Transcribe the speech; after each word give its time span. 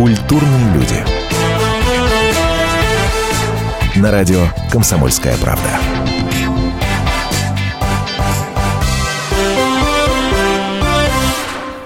Культурные 0.00 0.72
люди. 0.72 0.96
На 3.96 4.10
радио 4.10 4.46
«Комсомольская 4.72 5.36
правда». 5.36 5.68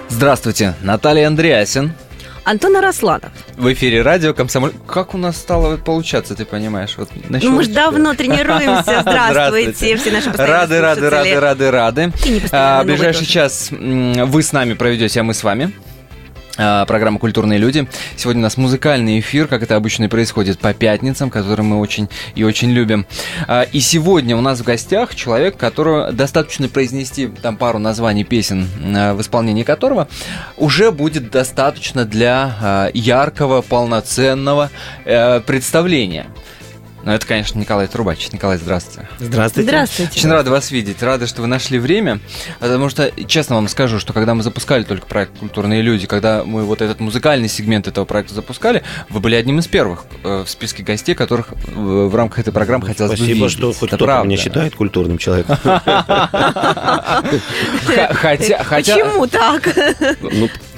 Здравствуйте, 0.07 0.75
Наталья 0.81 1.27
Андреасин. 1.27 1.91
Антон 2.45 2.77
Арасланов. 2.77 3.33
В 3.57 3.73
эфире 3.73 4.01
радио 4.01 4.33
«Комсомоль». 4.33 4.71
Как 4.87 5.13
у 5.13 5.17
нас 5.17 5.35
стало 5.35 5.75
получаться, 5.75 6.35
ты 6.35 6.45
понимаешь? 6.45 6.93
Вот 6.95 7.09
ну, 7.27 7.51
мы 7.51 7.63
же 7.63 7.71
давно 7.71 8.13
тренируемся. 8.13 9.01
Здравствуйте, 9.01 9.97
все 9.97 10.11
наши 10.11 10.31
Рады, 10.31 10.79
рады, 10.79 11.09
рады, 11.09 11.37
рады, 11.37 11.69
рады. 11.69 12.13
А, 12.53 12.81
ближайший 12.85 13.25
час 13.25 13.71
вы 13.71 14.41
с 14.41 14.53
нами 14.53 14.73
проведете, 14.73 15.19
а 15.19 15.23
мы 15.23 15.33
с 15.33 15.43
вами. 15.43 15.73
А, 16.57 16.85
программа 16.85 17.19
«Культурные 17.19 17.59
люди». 17.59 17.87
Сегодня 18.15 18.39
у 18.39 18.43
нас 18.43 18.55
музыкальный 18.55 19.19
эфир, 19.19 19.47
как 19.47 19.61
это 19.63 19.75
обычно 19.75 20.05
и 20.05 20.07
происходит 20.07 20.59
по 20.59 20.73
пятницам, 20.73 21.29
который 21.29 21.63
мы 21.63 21.79
очень 21.79 22.07
и 22.33 22.43
очень 22.43 22.71
любим. 22.71 23.05
А, 23.47 23.63
и 23.63 23.81
сегодня 23.81 24.37
у 24.37 24.41
нас 24.41 24.59
в 24.59 24.63
гостях 24.63 25.15
человек, 25.15 25.57
которого 25.57 26.13
достаточно 26.13 26.69
произнести 26.69 27.27
там 27.27 27.57
пару 27.57 27.77
названий 27.79 28.23
песен, 28.23 28.67
а, 28.95 29.13
в 29.13 29.21
исполнении 29.21 29.63
которого 29.63 30.07
уже 30.55 30.91
будет 30.91 31.29
достаточно 31.29 32.05
для 32.05 32.89
яркого, 32.93 33.61
полноценного 33.61 34.69
э, 35.05 35.41
представления. 35.41 36.27
Ну, 37.05 37.11
это, 37.11 37.25
конечно, 37.27 37.59
Николай 37.59 37.87
Трубач. 37.87 38.31
Николай, 38.31 38.57
здравствуйте. 38.57 39.07
Здравствуйте. 39.19 39.69
Здравствуйте. 39.69 40.11
Очень 40.19 40.31
рад 40.31 40.47
вас 40.47 40.71
видеть. 40.71 41.03
Рада, 41.03 41.27
что 41.27 41.43
вы 41.43 41.47
нашли 41.47 41.77
время. 41.77 42.19
Потому 42.59 42.89
что, 42.89 43.11
честно 43.27 43.55
вам 43.55 43.67
скажу, 43.67 43.99
что 43.99 44.11
когда 44.11 44.33
мы 44.33 44.41
запускали 44.41 44.83
только 44.83 45.05
проект 45.05 45.37
«Культурные 45.37 45.83
люди», 45.83 46.07
когда 46.07 46.43
мы 46.43 46.63
вот 46.63 46.81
этот 46.81 46.99
музыкальный 46.99 47.47
сегмент 47.47 47.87
этого 47.87 48.05
проекта 48.05 48.33
запускали, 48.33 48.81
вы 49.09 49.19
были 49.19 49.35
одним 49.35 49.59
из 49.59 49.67
первых 49.67 50.05
э, 50.23 50.43
в 50.43 50.49
списке 50.49 50.81
гостей, 50.81 51.13
которых 51.13 51.49
в 51.67 52.15
рамках 52.15 52.39
этой 52.39 52.51
программы 52.51 52.87
хотелось 52.87 53.11
Спасибо, 53.11 53.27
бы 53.27 53.33
видеть. 53.33 53.51
Спасибо, 53.51 53.71
что 53.71 53.79
хоть 53.79 53.89
кто-то 53.89 54.23
меня 54.23 54.37
считает 54.37 54.75
культурным 54.75 55.19
человеком. 55.19 55.57
Хотя... 58.15 58.63
Почему 58.67 59.27
так? 59.27 59.69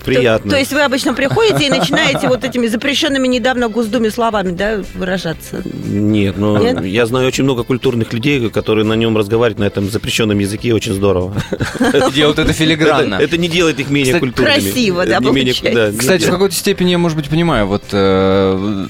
Приятно. 0.08 0.50
То, 0.50 0.56
то 0.56 0.60
есть 0.60 0.74
вы 0.74 0.82
обычно 0.82 1.14
приходите 1.14 1.68
и 1.68 1.70
начинаете 1.70 2.28
вот 2.28 2.44
этими 2.44 2.68
запрещенными 2.68 3.28
недавно 3.28 3.68
в 3.68 3.72
Госдуме 3.72 4.10
словами, 4.10 4.52
да, 4.52 4.82
выражаться? 4.96 5.62
Нет, 5.86 6.38
ну 6.38 6.58
Нет? 6.58 6.84
я 6.86 7.06
знаю 7.06 7.28
очень 7.28 7.44
много 7.44 7.64
культурных 7.64 8.14
людей, 8.14 8.50
которые 8.50 8.86
на 8.86 8.94
нем 8.94 9.18
разговаривают 9.18 9.60
на 9.60 9.66
этом 9.66 9.90
запрещенном 9.90 10.40
языке, 10.40 10.74
очень 10.74 10.94
здорово. 10.94 11.34
Делают 12.14 12.40
это 12.40 12.54
филигранно. 12.54 13.16
Это 13.16 13.38
не 13.38 13.48
делает 13.48 13.80
их 13.80 13.90
менее 13.90 14.20
культурными. 14.20 14.60
Красиво, 14.60 15.06
да, 15.06 15.22
получается. 15.22 15.94
Кстати, 15.98 16.26
в 16.26 16.32
какой-то 16.32 16.56
степени 16.56 16.92
я, 16.92 16.98
может 16.98 17.18
быть, 17.18 17.30
понимаю 17.30 17.68
вот 17.68 17.84
э, 17.92 18.88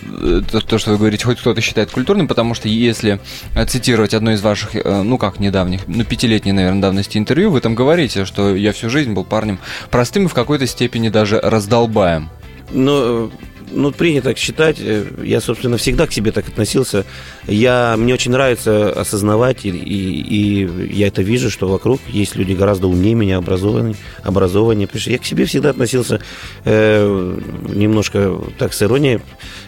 то, 0.67 0.77
что 0.77 0.91
вы 0.91 0.97
говорите, 0.97 1.25
хоть 1.25 1.39
кто-то 1.39 1.61
считает 1.61 1.91
культурным, 1.91 2.27
потому 2.27 2.53
что 2.53 2.67
если 2.67 3.19
цитировать 3.67 4.13
одно 4.13 4.31
из 4.31 4.41
ваших, 4.41 4.75
э, 4.75 5.01
ну 5.01 5.17
как 5.17 5.39
недавних, 5.39 5.81
ну 5.87 6.03
пятилетней, 6.03 6.51
наверное, 6.51 6.81
давности 6.81 7.17
интервью, 7.17 7.51
вы 7.51 7.61
там 7.61 7.75
говорите, 7.75 8.25
что 8.25 8.55
я 8.55 8.71
всю 8.73 8.89
жизнь 8.89 9.13
был 9.13 9.23
парнем 9.23 9.59
простым 9.89 10.25
и 10.25 10.27
в 10.27 10.33
какой-то 10.33 10.67
степени 10.67 11.06
не 11.07 11.11
даже 11.11 11.39
раздолбаем. 11.39 12.29
Но 12.71 13.31
ну, 13.71 13.91
принято 13.91 14.29
так 14.29 14.37
считать. 14.37 14.77
Я, 15.23 15.41
собственно, 15.41 15.77
всегда 15.77 16.05
к 16.05 16.11
себе 16.11 16.31
так 16.31 16.47
относился. 16.47 17.05
Я, 17.47 17.95
мне 17.97 18.13
очень 18.13 18.31
нравится 18.31 18.91
осознавать, 18.91 19.65
и, 19.65 19.69
и, 19.69 20.65
и 20.65 20.93
я 20.93 21.07
это 21.07 21.21
вижу, 21.21 21.49
что 21.49 21.67
вокруг 21.67 22.01
есть 22.07 22.35
люди 22.35 22.53
гораздо 22.53 22.87
умнее 22.87 23.15
меня, 23.15 23.37
образованные, 23.37 23.95
образованнее. 24.23 24.87
Потому 24.87 25.01
что 25.01 25.11
я 25.11 25.17
к 25.17 25.25
себе 25.25 25.45
всегда 25.45 25.69
относился 25.69 26.19
э, 26.65 27.39
немножко 27.69 28.37
так 28.57 28.73
с 28.73 28.83
иронией. 28.83 29.19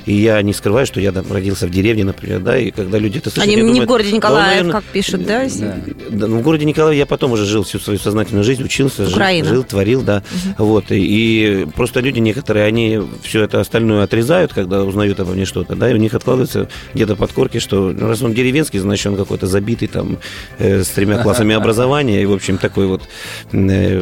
И 0.06 0.14
я 0.14 0.42
не 0.42 0.54
скрываю, 0.54 0.86
что 0.86 1.00
я 1.00 1.12
там, 1.12 1.32
родился 1.32 1.68
в 1.68 1.70
деревне, 1.70 2.04
например, 2.04 2.40
да, 2.40 2.58
и 2.58 2.72
когда 2.72 2.98
люди 2.98 3.20
это 3.20 3.30
слышат... 3.30 3.44
Они 3.44 3.56
не 3.56 3.62
думают, 3.62 3.84
в 3.84 3.88
городе 3.88 4.12
Николаев, 4.12 4.44
да, 4.44 4.50
наверное, 4.50 4.72
как 4.72 4.84
пишут, 4.86 5.26
да? 5.26 5.48
Да. 5.60 5.78
да? 6.10 6.28
Ну, 6.28 6.40
в 6.40 6.42
городе 6.42 6.66
Николаев 6.66 6.98
я 6.98 7.06
потом 7.06 7.34
уже 7.34 7.46
жил 7.46 7.64
всю 7.64 7.80
свою 7.80 8.00
сознательную 8.00 8.44
жизнь, 8.44 8.64
учился, 8.64 9.06
жил, 9.06 9.46
жил, 9.46 9.64
творил, 9.64 10.02
да. 10.02 10.24
Угу. 10.58 10.66
Вот, 10.66 10.92
и, 10.92 10.96
и 10.98 11.66
просто 11.66 12.00
люди 12.00 12.20
некоторые, 12.20 12.66
они 12.66 13.00
все 13.22 13.44
это 13.44 13.60
остальное 13.60 14.04
отрезают, 14.04 14.54
когда 14.54 14.84
узнают 14.84 15.20
обо 15.20 15.34
мне 15.34 15.46
что-то, 15.46 15.76
да, 15.76 15.92
и 15.92 15.94
у 15.94 15.98
них 15.98 16.14
откладывается 16.14 16.70
где-то 16.94 17.16
под 17.16 17.32
корки, 17.32 17.60
что 17.70 17.96
раз 18.00 18.24
он 18.24 18.34
деревенский, 18.34 18.80
значит, 18.80 19.06
он 19.06 19.16
какой-то 19.16 19.46
забитый 19.46 19.88
там 19.88 20.18
э, 20.58 20.84
с 20.84 20.90
тремя 20.90 21.20
классами 21.20 21.54
образования, 21.54 22.24
и, 22.24 22.26
в 22.26 22.34
общем, 22.34 22.58
такой 22.58 22.88
вот 22.88 23.04
э, 23.52 24.02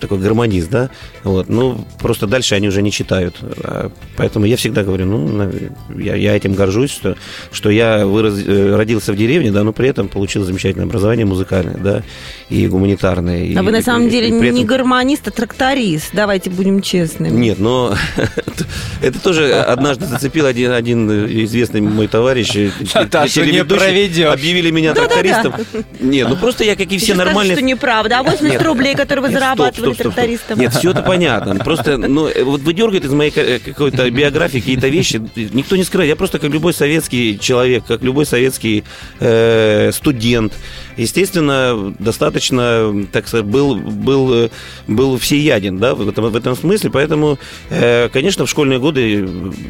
такой 0.00 0.18
гармонист, 0.18 0.70
да, 0.70 0.88
вот, 1.22 1.50
ну, 1.50 1.84
просто 1.98 2.26
дальше 2.26 2.54
они 2.54 2.68
уже 2.68 2.80
не 2.80 2.90
читают, 2.90 3.36
а, 3.62 3.90
поэтому 4.16 4.46
я 4.46 4.56
всегда 4.56 4.82
говорю, 4.82 5.04
ну, 5.04 5.52
я, 5.94 6.16
я 6.16 6.34
этим 6.34 6.54
горжусь, 6.54 6.90
что, 6.90 7.16
что 7.52 7.68
я 7.68 8.06
вырос, 8.06 8.42
э, 8.46 8.74
родился 8.74 9.12
в 9.12 9.16
деревне, 9.16 9.52
да, 9.52 9.62
но 9.62 9.74
при 9.74 9.88
этом 9.90 10.08
получил 10.08 10.44
замечательное 10.44 10.86
образование 10.86 11.26
музыкальное, 11.26 11.76
да, 11.76 12.02
и 12.48 12.66
гуманитарное. 12.66 13.42
А 13.42 13.44
и, 13.44 13.56
вы 13.56 13.72
на 13.72 13.82
самом 13.82 14.08
и, 14.08 14.10
деле 14.10 14.28
и 14.28 14.30
не 14.30 14.48
этом... 14.48 14.64
гармонист, 14.64 15.28
а 15.28 15.30
тракторист, 15.30 16.10
давайте 16.14 16.48
будем 16.48 16.80
честными. 16.80 17.36
Нет, 17.36 17.58
но 17.58 17.94
Это 19.02 19.20
тоже 19.20 19.52
однажды 19.54 20.06
зацепил 20.06 20.46
один, 20.46 20.72
один 20.72 21.26
известный 21.44 21.80
мой 21.80 22.08
товарищ. 22.08 22.56
Наташа, 22.94 23.44
не 23.46 23.64
проведешь. 23.64 24.32
Объявили 24.32 24.70
меня 24.70 24.94
трактористом. 24.94 25.54
Нет, 26.00 26.28
ну 26.28 26.36
просто 26.36 26.64
я, 26.64 26.76
как 26.76 26.90
и 26.90 26.98
все 26.98 27.14
нормальные... 27.14 27.56
что 27.56 27.64
неправда. 27.64 28.20
А 28.20 28.22
80 28.22 28.62
рублей, 28.62 28.94
которые 28.94 29.26
вы 29.26 29.32
зарабатывали 29.32 29.94
трактористом. 29.94 30.58
Нет, 30.58 30.74
все 30.74 30.90
это 30.90 31.02
понятно. 31.02 31.56
Просто, 31.56 31.96
ну, 31.96 32.30
вот 32.44 32.60
вы 32.60 32.72
дергаете 32.72 33.06
из 33.06 33.12
моей 33.12 33.30
какой-то 33.30 34.10
биографии 34.10 34.58
какие-то 34.58 34.88
вещи. 34.88 35.22
Никто 35.36 35.76
не 35.76 35.84
скрывает. 35.84 36.10
Я 36.10 36.16
просто 36.16 36.38
как 36.38 36.50
любой 36.50 36.74
советский 36.74 37.38
человек, 37.38 37.84
как 37.86 38.02
любой 38.02 38.26
советский 38.26 38.84
э, 39.20 39.90
студент, 39.92 40.52
естественно, 40.96 41.94
достаточно, 41.98 43.06
так 43.12 43.28
сказать, 43.28 43.46
был, 43.46 43.76
был, 43.76 44.50
был 44.86 45.18
всеяден, 45.18 45.78
да, 45.78 45.94
в 45.94 46.08
этом, 46.08 46.30
в 46.30 46.36
этом 46.36 46.56
смысле. 46.56 46.90
Поэтому, 46.90 47.38
э, 47.70 48.08
конечно, 48.12 48.46
в 48.46 48.50
школьные 48.50 48.78
годы 48.78 49.28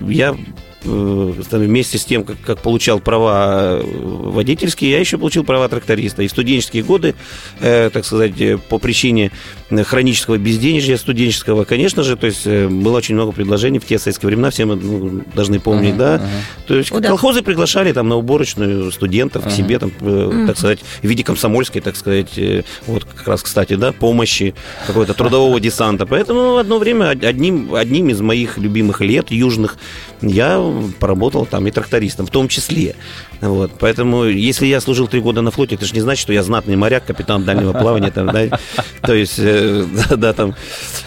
я 0.08 0.36
Э, 0.36 0.75
вместе 0.86 1.98
с 1.98 2.04
тем, 2.04 2.24
как, 2.24 2.36
как 2.44 2.62
получал 2.62 3.00
права 3.00 3.80
водительские, 3.82 4.92
я 4.92 5.00
еще 5.00 5.18
получил 5.18 5.44
права 5.44 5.68
тракториста. 5.68 6.22
И 6.22 6.28
студенческие 6.28 6.82
годы, 6.82 7.14
э, 7.60 7.90
так 7.92 8.04
сказать, 8.04 8.40
э, 8.40 8.58
по 8.58 8.78
причине 8.78 9.30
хронического 9.70 10.38
безденежья 10.38 10.96
студенческого, 10.96 11.64
конечно 11.64 12.02
же, 12.02 12.16
то 12.16 12.26
есть 12.26 12.46
э, 12.46 12.68
было 12.68 12.98
очень 12.98 13.14
много 13.14 13.32
предложений 13.32 13.80
в 13.80 13.86
те 13.86 13.98
советские 13.98 14.28
времена, 14.28 14.50
все 14.50 14.64
мы 14.64 14.76
ну, 14.76 15.22
должны 15.34 15.58
помнить, 15.58 15.94
uh-huh, 15.94 15.98
да. 15.98 16.16
Uh-huh. 16.16 16.66
То 16.68 16.76
есть 16.76 16.90
Куда? 16.90 17.08
колхозы 17.08 17.42
приглашали 17.42 17.92
там 17.92 18.08
на 18.08 18.16
уборочную 18.16 18.92
студентов 18.92 19.44
uh-huh. 19.44 19.50
к 19.50 19.52
себе, 19.52 19.78
там, 19.78 19.92
э, 20.00 20.04
uh-huh. 20.04 20.46
так 20.46 20.58
сказать, 20.58 20.80
в 21.02 21.06
виде 21.06 21.24
комсомольской, 21.24 21.80
так 21.80 21.96
сказать, 21.96 22.38
э, 22.38 22.62
вот 22.86 23.04
как 23.04 23.26
раз, 23.26 23.42
кстати, 23.42 23.74
да, 23.74 23.92
помощи, 23.92 24.54
какого-то 24.86 25.14
трудового 25.14 25.58
десанта. 25.58 26.06
Поэтому 26.06 26.58
одно 26.58 26.78
время 26.78 27.10
одним, 27.10 27.74
одним 27.74 28.10
из 28.10 28.20
моих 28.20 28.58
любимых 28.58 29.00
лет 29.00 29.30
южных 29.30 29.76
я 30.22 30.62
поработал 31.00 31.46
там 31.46 31.66
и 31.66 31.70
трактористом, 31.70 32.26
в 32.26 32.30
том 32.30 32.48
числе. 32.48 32.94
Вот, 33.40 33.72
поэтому, 33.78 34.24
если 34.24 34.66
я 34.66 34.80
служил 34.80 35.08
три 35.08 35.20
года 35.20 35.42
на 35.42 35.50
флоте, 35.50 35.74
это 35.74 35.84
же 35.84 35.94
не 35.94 36.00
значит, 36.00 36.22
что 36.22 36.32
я 36.32 36.42
знатный 36.42 36.76
моряк, 36.76 37.04
капитан 37.04 37.44
дальнего 37.44 37.72
плавания, 37.72 38.10
там, 38.10 38.26
да, 38.26 38.58
то 39.02 39.14
есть, 39.14 39.38
э, 39.38 39.84
да, 40.08 40.16
да, 40.16 40.32
там, 40.32 40.54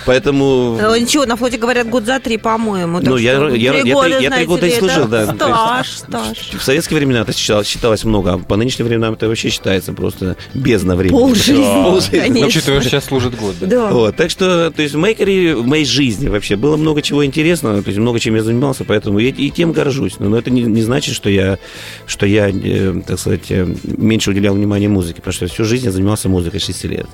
поэтому... 0.06 0.78
Ну, 0.80 0.96
ничего, 0.96 1.26
на 1.26 1.36
флоте 1.36 1.58
говорят 1.58 1.90
год 1.90 2.06
за 2.06 2.20
три, 2.20 2.38
по-моему. 2.38 3.00
Ну, 3.02 3.18
я, 3.18 3.34
я, 3.50 3.78
я, 3.82 3.94
года, 3.94 4.20
я, 4.20 4.32
три 4.32 4.46
года 4.46 4.68
и 4.68 4.72
служил, 4.72 5.08
да. 5.08 5.34
Стаж, 5.34 5.92
стаж. 5.92 6.38
В 6.58 6.64
советские 6.64 6.98
времена 6.98 7.22
это 7.22 7.34
считалось, 7.34 7.68
считалось 7.68 8.04
много, 8.04 8.34
а 8.34 8.38
по 8.38 8.56
нынешним 8.56 8.86
временам 8.88 9.14
это 9.14 9.28
вообще 9.28 9.50
считается 9.50 9.94
просто 9.94 10.36
бездна 10.54 10.96
времени. 10.96 11.18
Полжизни, 11.18 12.40
да. 12.40 12.46
Учитывая, 12.46 12.82
что 12.82 12.90
сейчас 12.90 13.06
служит 13.06 13.36
год. 13.36 13.56
Да. 13.62 13.68
да. 13.68 13.88
Вот, 13.92 14.16
так 14.16 14.30
что, 14.30 14.72
то 14.72 14.82
есть, 14.82 14.94
в 14.96 14.98
мейкере, 14.98 15.56
в 15.56 15.66
моей 15.66 15.86
жизни 15.86 16.28
вообще 16.28 16.56
было 16.56 16.78
много 16.78 17.02
чего 17.02 17.25
интересного, 17.25 17.82
то 17.82 17.90
есть, 17.90 18.00
много 18.00 18.20
чем 18.20 18.36
я 18.36 18.44
занимался, 18.44 18.84
поэтому 18.84 19.20
и, 19.20 19.30
и 19.30 19.50
тем 19.50 19.72
горжусь. 19.72 20.20
Но, 20.20 20.30
но 20.30 20.38
это 20.38 20.50
не, 20.50 20.64
не 20.64 20.82
значит, 20.82 21.16
что 21.16 21.30
я, 21.30 21.58
что 22.06 22.19
я, 22.25 22.50
э, 22.50 23.01
так 23.06 23.19
сказать, 23.19 23.50
э, 23.50 23.68
меньше 23.83 24.31
уделял 24.31 24.54
внимания 24.54 24.88
музыке, 24.88 25.16
потому 25.18 25.33
что 25.33 25.48
всю 25.48 25.63
жизнь 25.63 25.86
я 25.86 25.92
занимался 25.92 26.30
музыкой 26.30 26.60
6 26.60 26.83
лет. 26.86 27.07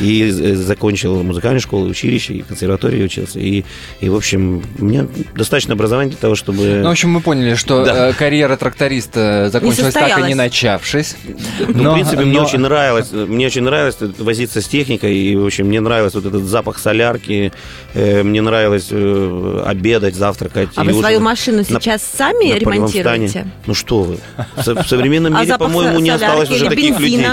И 0.00 0.22
э, 0.28 0.54
закончил 0.54 1.22
музыкальную 1.22 1.60
школу, 1.60 1.88
училище, 1.88 2.34
и 2.34 2.42
консерваторию 2.42 3.04
учился. 3.04 3.38
И, 3.38 3.64
и, 4.00 4.08
в 4.08 4.14
общем, 4.14 4.62
у 4.78 4.84
меня 4.84 5.06
достаточно 5.34 5.74
образования 5.74 6.10
для 6.10 6.18
того, 6.18 6.34
чтобы... 6.34 6.80
Ну, 6.82 6.88
в 6.88 6.92
общем, 6.92 7.10
мы 7.10 7.20
поняли, 7.20 7.54
что 7.54 7.84
да. 7.84 8.12
карьера 8.12 8.56
тракториста 8.56 9.50
закончилась 9.50 9.94
так 9.94 10.18
и 10.18 10.22
не 10.22 10.34
начавшись. 10.34 11.16
Ну, 11.58 11.82
но, 11.82 11.90
в 11.92 11.94
принципе, 11.94 12.20
но... 12.20 12.26
мне 12.26 12.40
очень 12.40 12.60
нравилось, 12.60 13.12
мне 13.12 13.46
очень 13.46 13.62
нравилось 13.62 13.96
возиться 14.18 14.60
с 14.60 14.68
техникой, 14.68 15.16
и, 15.16 15.36
в 15.36 15.46
общем, 15.46 15.66
мне 15.66 15.80
нравилось 15.80 16.14
вот 16.14 16.26
этот 16.26 16.44
запах 16.44 16.78
солярки, 16.78 17.52
мне 17.94 18.42
нравилось 18.42 18.90
обедать, 18.90 20.14
завтракать. 20.14 20.70
А 20.76 20.84
вы 20.84 20.94
свою 20.94 21.20
машину 21.20 21.64
сейчас 21.64 22.02
на, 22.12 22.18
сами 22.18 22.58
ремонтируете? 22.58 23.46
Ну 23.66 23.74
что 23.74 24.02
вы? 24.02 24.18
В 24.56 24.86
современном 24.86 25.36
а 25.36 25.42
мире, 25.42 25.58
по-моему, 25.58 26.00
не 26.00 26.10
осталось 26.10 26.50
уже 26.50 26.68
таких 26.68 26.98
людей. 26.98 27.26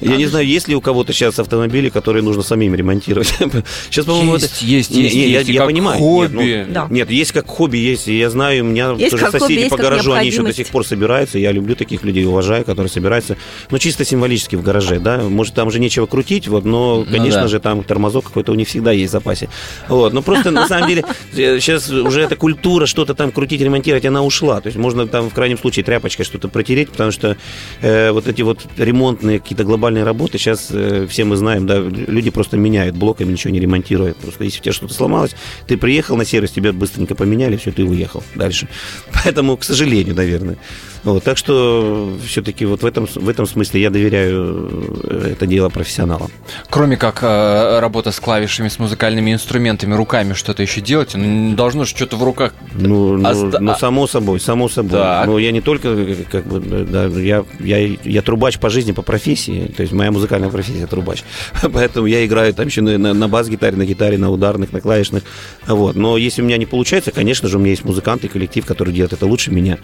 Я 0.00 0.16
не 0.16 0.26
знаю, 0.26 0.46
есть 0.46 0.68
ли 0.68 0.74
у 0.74 0.80
кого-то 0.80 1.12
сейчас 1.12 1.38
автомобили, 1.38 1.88
которые 1.88 2.22
нужно 2.22 2.42
самим 2.42 2.74
ремонтировать. 2.74 3.34
Сейчас, 3.90 4.04
по-моему, 4.04 4.34
есть, 4.34 4.56
это... 4.56 4.64
есть, 4.64 4.90
есть, 4.90 5.48
я, 5.48 5.64
понимаю. 5.64 5.98
Хобби. 5.98 6.36
Нет, 6.36 6.68
ну, 6.70 6.86
нет, 6.90 7.10
есть 7.10 7.32
как 7.32 7.46
хобби, 7.46 7.78
есть. 7.78 8.06
Я 8.06 8.30
знаю, 8.30 8.64
у 8.64 8.68
меня 8.68 8.94
тоже 9.10 9.30
соседи 9.30 9.68
по 9.68 9.76
гаражу, 9.76 10.12
они 10.12 10.28
еще 10.28 10.42
до 10.42 10.52
сих 10.52 10.68
пор 10.68 10.86
собираются. 10.86 11.38
Я 11.38 11.52
люблю 11.52 11.74
таких 11.74 12.02
людей, 12.04 12.24
уважаю, 12.24 12.64
которые 12.64 12.90
собираются. 12.90 13.36
Ну, 13.70 13.78
чисто 13.78 14.04
символически 14.04 14.56
в 14.56 14.62
гараже, 14.62 14.98
да. 14.98 15.18
Может, 15.18 15.54
там 15.54 15.70
же 15.70 15.80
нечего 15.80 16.06
крутить, 16.06 16.48
вот, 16.48 16.64
но, 16.64 17.04
ну 17.04 17.06
конечно 17.10 17.48
же, 17.48 17.60
там 17.60 17.82
тормозок 17.82 18.24
какой-то 18.24 18.52
у 18.52 18.54
них 18.54 18.68
всегда 18.68 18.92
есть 18.92 19.10
в 19.10 19.12
запасе. 19.12 19.48
Вот, 19.88 20.12
но 20.12 20.22
просто, 20.22 20.50
на 20.50 20.66
самом 20.68 20.88
деле, 20.88 21.04
сейчас 21.32 21.90
уже 21.90 22.22
эта 22.22 22.36
культура 22.36 22.86
что-то 22.86 23.14
там 23.14 23.32
крутить, 23.32 23.60
ремонтировать, 23.60 24.04
она 24.04 24.22
ушла. 24.22 24.60
То 24.60 24.68
есть 24.68 24.78
можно 24.78 25.06
там 25.06 25.30
в 25.30 25.34
крайнем 25.34 25.58
случае 25.58 25.84
тряпочкой 25.84 26.24
что-то 26.24 26.43
протереть, 26.48 26.90
потому 26.90 27.10
что 27.10 27.36
э, 27.80 28.10
вот 28.10 28.28
эти 28.28 28.42
вот 28.42 28.66
ремонтные 28.76 29.40
какие-то 29.40 29.64
глобальные 29.64 30.04
работы, 30.04 30.38
сейчас 30.38 30.68
э, 30.70 31.06
все 31.08 31.24
мы 31.24 31.36
знаем, 31.36 31.66
да, 31.66 31.78
люди 31.78 32.30
просто 32.30 32.56
меняют 32.56 32.96
блоками, 32.96 33.32
ничего 33.32 33.52
не 33.52 33.60
ремонтируют. 33.60 34.16
Просто 34.18 34.44
если 34.44 34.60
у 34.60 34.62
тебя 34.62 34.72
что-то 34.72 34.94
сломалось, 34.94 35.34
ты 35.66 35.76
приехал 35.76 36.16
на 36.16 36.24
сервис, 36.24 36.50
тебя 36.50 36.72
быстренько 36.72 37.14
поменяли, 37.14 37.56
все, 37.56 37.72
ты 37.72 37.84
уехал 37.84 38.22
дальше. 38.34 38.68
Поэтому, 39.24 39.56
к 39.56 39.64
сожалению, 39.64 40.14
наверное. 40.14 40.58
Вот, 41.04 41.22
так 41.22 41.36
что 41.36 42.16
все-таки 42.26 42.64
вот 42.64 42.82
в 42.82 42.86
этом, 42.86 43.06
в 43.06 43.28
этом 43.28 43.46
смысле 43.46 43.82
я 43.82 43.90
доверяю 43.90 45.00
э, 45.04 45.32
это 45.32 45.46
дело 45.46 45.68
профессионалам. 45.68 46.30
Кроме 46.70 46.96
как 46.96 47.22
э, 47.22 47.78
работа 47.78 48.10
с 48.10 48.18
клавишами, 48.18 48.68
с 48.68 48.78
музыкальными 48.78 49.32
инструментами, 49.32 49.94
руками 49.94 50.32
что-то 50.32 50.62
еще 50.62 50.80
делать, 50.80 51.14
ну, 51.14 51.54
должно 51.54 51.84
что-то 51.84 52.16
в 52.16 52.22
руках. 52.22 52.54
Ну, 52.72 53.18
ну, 53.18 53.28
Оста... 53.28 53.60
ну, 53.60 53.74
само 53.74 54.06
собой, 54.06 54.40
само 54.40 54.70
собой. 54.70 54.92
Так. 54.92 55.26
Ну, 55.26 55.36
я 55.36 55.52
не 55.52 55.60
только, 55.60 55.88
э, 55.88 56.24
как 56.34 56.46
бы, 56.46 56.60
да, 56.84 57.06
я, 57.06 57.44
я, 57.60 57.78
я 57.78 58.22
трубач 58.22 58.58
по 58.58 58.68
жизни, 58.70 58.92
по 58.92 59.02
профессии, 59.02 59.72
то 59.76 59.82
есть 59.82 59.92
моя 59.92 60.10
музыкальная 60.10 60.50
профессия 60.50 60.86
трубач. 60.86 61.22
Поэтому 61.72 62.06
я 62.06 62.26
играю 62.26 62.52
там 62.54 62.66
еще 62.66 62.82
на, 62.82 63.14
на 63.14 63.28
бас-гитаре, 63.28 63.76
на 63.76 63.86
гитаре, 63.86 64.18
на 64.18 64.30
ударных, 64.30 64.72
на 64.72 64.80
клавишных. 64.80 65.22
Вот. 65.66 65.96
Но 65.96 66.16
если 66.16 66.42
у 66.42 66.44
меня 66.44 66.56
не 66.56 66.66
получается, 66.66 67.12
конечно 67.12 67.48
же, 67.48 67.58
у 67.58 67.60
меня 67.60 67.70
есть 67.70 67.84
музыканты, 67.84 68.28
коллектив, 68.28 68.66
который 68.66 68.92
делает 68.92 69.12
это 69.12 69.26
лучше 69.26 69.52
меня. 69.52 69.78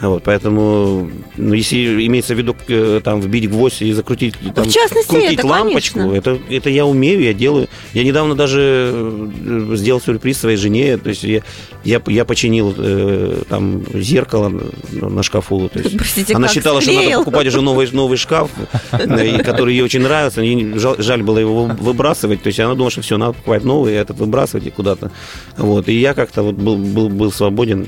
Вот. 0.00 0.22
Поэтому 0.22 1.10
ну, 1.36 1.52
если 1.54 2.06
имеется 2.06 2.34
в 2.34 2.38
виду 2.38 2.56
э, 2.68 3.00
там 3.02 3.20
вбить 3.20 3.50
гвоздь 3.50 3.82
и 3.82 3.92
закрутить, 3.92 4.34
там, 4.54 4.64
в 4.64 4.72
частности, 4.72 5.08
крутить 5.08 5.38
это, 5.38 5.46
лампочку, 5.46 6.00
это, 6.12 6.38
это 6.48 6.70
я 6.70 6.86
умею, 6.86 7.22
я 7.22 7.34
делаю. 7.34 7.68
Я 7.92 8.04
недавно 8.04 8.34
даже 8.34 8.90
э, 8.92 9.72
сделал 9.74 10.00
сюрприз 10.00 10.38
своей 10.38 10.56
жене, 10.56 10.96
то 10.98 11.08
есть 11.08 11.24
я, 11.24 11.42
я, 11.84 12.02
я 12.06 12.24
починил 12.24 12.74
э, 12.76 13.42
там 13.48 13.82
зеркало 13.94 14.52
на 14.92 15.22
шкафу. 15.22 15.68
То 15.68 15.80
есть 15.80 15.95
Простите, 15.98 16.34
она 16.34 16.48
считала, 16.48 16.80
склеил? 16.80 17.00
что 17.00 17.10
надо 17.10 17.24
покупать 17.24 17.46
уже 17.46 17.60
новый, 17.60 17.88
новый 17.92 18.16
шкаф, 18.16 18.50
э, 18.92 19.42
который 19.42 19.74
ей 19.74 19.82
очень 19.82 20.00
нравится, 20.00 20.40
ей 20.40 20.74
жаль, 20.76 21.22
было 21.22 21.38
его 21.38 21.64
выбрасывать, 21.66 22.42
то 22.42 22.48
есть 22.48 22.60
она 22.60 22.74
думала, 22.74 22.90
что 22.90 23.02
все, 23.02 23.16
надо 23.16 23.34
покупать 23.34 23.64
новый, 23.64 23.94
этот 23.94 24.18
выбрасывать 24.18 24.66
и 24.66 24.70
куда-то. 24.70 25.10
Вот. 25.56 25.88
И 25.88 25.98
я 25.98 26.14
как-то 26.14 26.42
вот 26.42 26.54
был, 26.54 26.76
был, 26.76 27.08
был 27.08 27.32
свободен, 27.32 27.86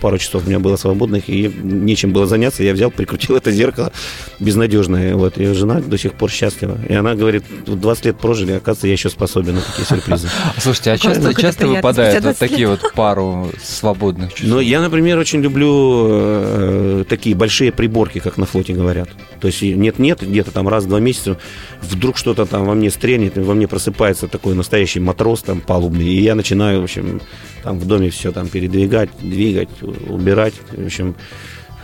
пару 0.00 0.18
часов 0.18 0.44
у 0.46 0.48
меня 0.48 0.58
было 0.58 0.76
свободных, 0.76 1.28
и 1.28 1.50
нечем 1.62 2.12
было 2.12 2.26
заняться, 2.26 2.62
я 2.62 2.72
взял, 2.72 2.90
прикрутил 2.90 3.36
это 3.36 3.50
зеркало 3.50 3.92
безнадежное. 4.40 5.14
Вот. 5.14 5.38
Ее 5.38 5.54
жена 5.54 5.80
до 5.80 5.98
сих 5.98 6.14
пор 6.14 6.30
счастлива. 6.30 6.78
И 6.88 6.94
она 6.94 7.14
говорит, 7.14 7.44
20 7.66 8.04
лет 8.06 8.18
прожили, 8.18 8.52
оказывается, 8.52 8.86
я 8.86 8.92
еще 8.92 9.10
способен 9.10 9.56
на 9.56 9.60
такие 9.60 9.84
сюрпризы. 9.84 10.28
Слушайте, 10.58 10.92
а 10.92 10.98
часто, 10.98 11.34
часто 11.34 11.66
выпадают 11.66 12.24
вот 12.24 12.36
такие 12.38 12.68
вот 12.68 12.80
пару 12.94 13.50
свободных 13.62 14.34
часов? 14.34 14.50
Ну, 14.50 14.60
я, 14.60 14.80
например, 14.80 15.18
очень 15.18 15.40
люблю 15.40 16.06
э, 16.08 17.04
такие 17.08 17.34
большие 17.46 17.70
приборки, 17.70 18.18
как 18.18 18.38
на 18.38 18.44
флоте 18.44 18.72
говорят. 18.72 19.08
То 19.40 19.46
есть 19.46 19.62
нет-нет, 19.62 20.20
где-то 20.20 20.50
там 20.50 20.66
раз 20.66 20.84
в 20.84 20.88
два 20.88 20.98
месяца 20.98 21.38
вдруг 21.80 22.16
что-то 22.16 22.44
там 22.44 22.64
во 22.64 22.74
мне 22.74 22.90
стрельнет, 22.90 23.38
во 23.38 23.54
мне 23.54 23.68
просыпается 23.68 24.26
такой 24.26 24.56
настоящий 24.56 24.98
матрос 24.98 25.42
там 25.42 25.60
палубный, 25.60 26.06
и 26.06 26.20
я 26.22 26.34
начинаю, 26.34 26.80
в 26.80 26.84
общем, 26.84 27.20
там 27.62 27.78
в 27.78 27.86
доме 27.86 28.10
все 28.10 28.32
там 28.32 28.48
передвигать, 28.48 29.10
двигать, 29.20 29.68
убирать, 29.80 30.54
в 30.72 30.86
общем, 30.86 31.14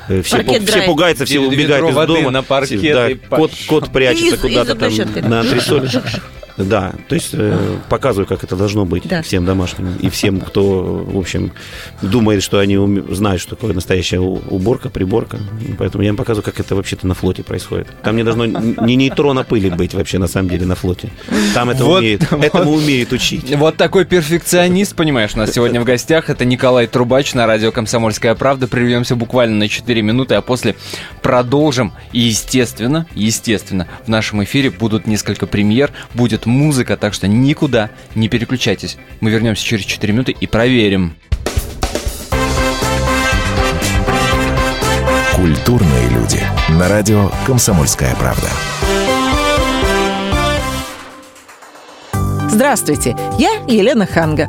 Э, 0.09 0.21
все, 0.23 0.43
по, 0.43 0.53
все 0.55 0.83
пугаются, 0.83 1.25
все 1.25 1.39
убегают 1.39 1.89
из 1.89 2.07
дома. 2.07 2.31
На 2.33 2.43
паркет 2.43 2.83
да, 2.83 3.09
кот, 3.37 3.53
кот 3.69 3.93
прячется 3.93 4.37
куда-то 4.37 4.75
там 4.75 4.93
на 5.31 5.41
антресоле. 5.41 5.89
Да, 6.57 6.93
то 7.09 7.15
есть 7.15 7.31
э, 7.33 7.79
показываю, 7.89 8.27
как 8.27 8.45
это 8.45 8.57
должно 8.57 8.85
быть 8.85 9.09
да. 9.09 9.23
всем 9.23 9.45
домашним 9.45 9.95
и 10.01 10.09
всем, 10.11 10.41
кто, 10.41 11.05
в 11.07 11.19
общем, 11.19 11.53
думает, 12.03 12.43
что 12.43 12.59
они 12.59 12.77
уме... 12.77 13.03
знают, 13.15 13.41
что 13.41 13.57
такое 13.57 13.73
настоящая 13.73 14.19
уборка, 14.19 14.91
приборка. 14.91 15.39
Поэтому 15.79 16.03
я 16.03 16.11
им 16.11 16.17
показываю, 16.17 16.45
как 16.45 16.61
это 16.61 16.75
вообще-то 16.75 17.07
на 17.07 17.15
флоте 17.15 17.43
происходит. 17.43 17.89
Там 18.03 18.17
не 18.17 18.25
должно 18.25 18.47
ни 18.47 18.93
нейтрона 18.93 19.45
пыли 19.45 19.71
быть 19.71 19.95
вообще 19.95 20.19
на 20.19 20.27
самом 20.27 20.51
деле 20.51 20.67
на 20.67 20.75
флоте. 20.75 21.11
Там 21.55 21.71
это 21.71 21.85
вот, 21.85 22.01
умеют, 22.01 22.31
вот, 22.31 22.45
этому 22.45 22.73
умеют 22.73 23.13
учить. 23.13 23.55
Вот 23.57 23.77
такой 23.77 24.05
перфекционист, 24.05 24.95
понимаешь, 24.95 25.31
у 25.35 25.39
нас 25.39 25.53
сегодня 25.53 25.81
в 25.81 25.85
гостях. 25.85 26.29
Это 26.31 26.45
Николай 26.45 26.87
Трубач 26.87 27.35
на 27.35 27.47
радио 27.47 27.73
«Комсомольская 27.73 28.35
правда». 28.35 28.69
Прервемся 28.69 29.17
буквально 29.17 29.57
на 29.57 29.69
4 29.69 30.03
минуты, 30.03 30.35
а 30.35 30.43
после 30.43 30.77
продолжим. 31.23 31.93
И, 32.13 32.21
естественно, 32.21 33.07
естественно, 33.15 33.89
в 34.05 34.09
нашем 34.09 34.45
эфире 34.45 34.71
будут 34.71 35.07
несколько 35.07 35.47
премьер, 35.47 35.91
будет 36.15 36.42
будет 36.43 36.47
музыка, 36.47 36.97
так 36.97 37.15
что 37.15 37.29
никуда 37.29 37.91
не 38.15 38.29
переключайтесь. 38.29 38.97
Мы 39.21 39.31
вернемся 39.31 39.65
через 39.65 39.85
4 39.85 40.13
минуты 40.13 40.33
и 40.33 40.47
проверим. 40.47 41.15
Культурные 45.35 46.09
люди. 46.11 46.41
На 46.69 46.89
радио 46.89 47.31
«Комсомольская 47.47 48.15
правда». 48.17 48.49
Здравствуйте, 52.49 53.17
я 53.39 53.51
Елена 53.67 54.07
Ханга. 54.07 54.49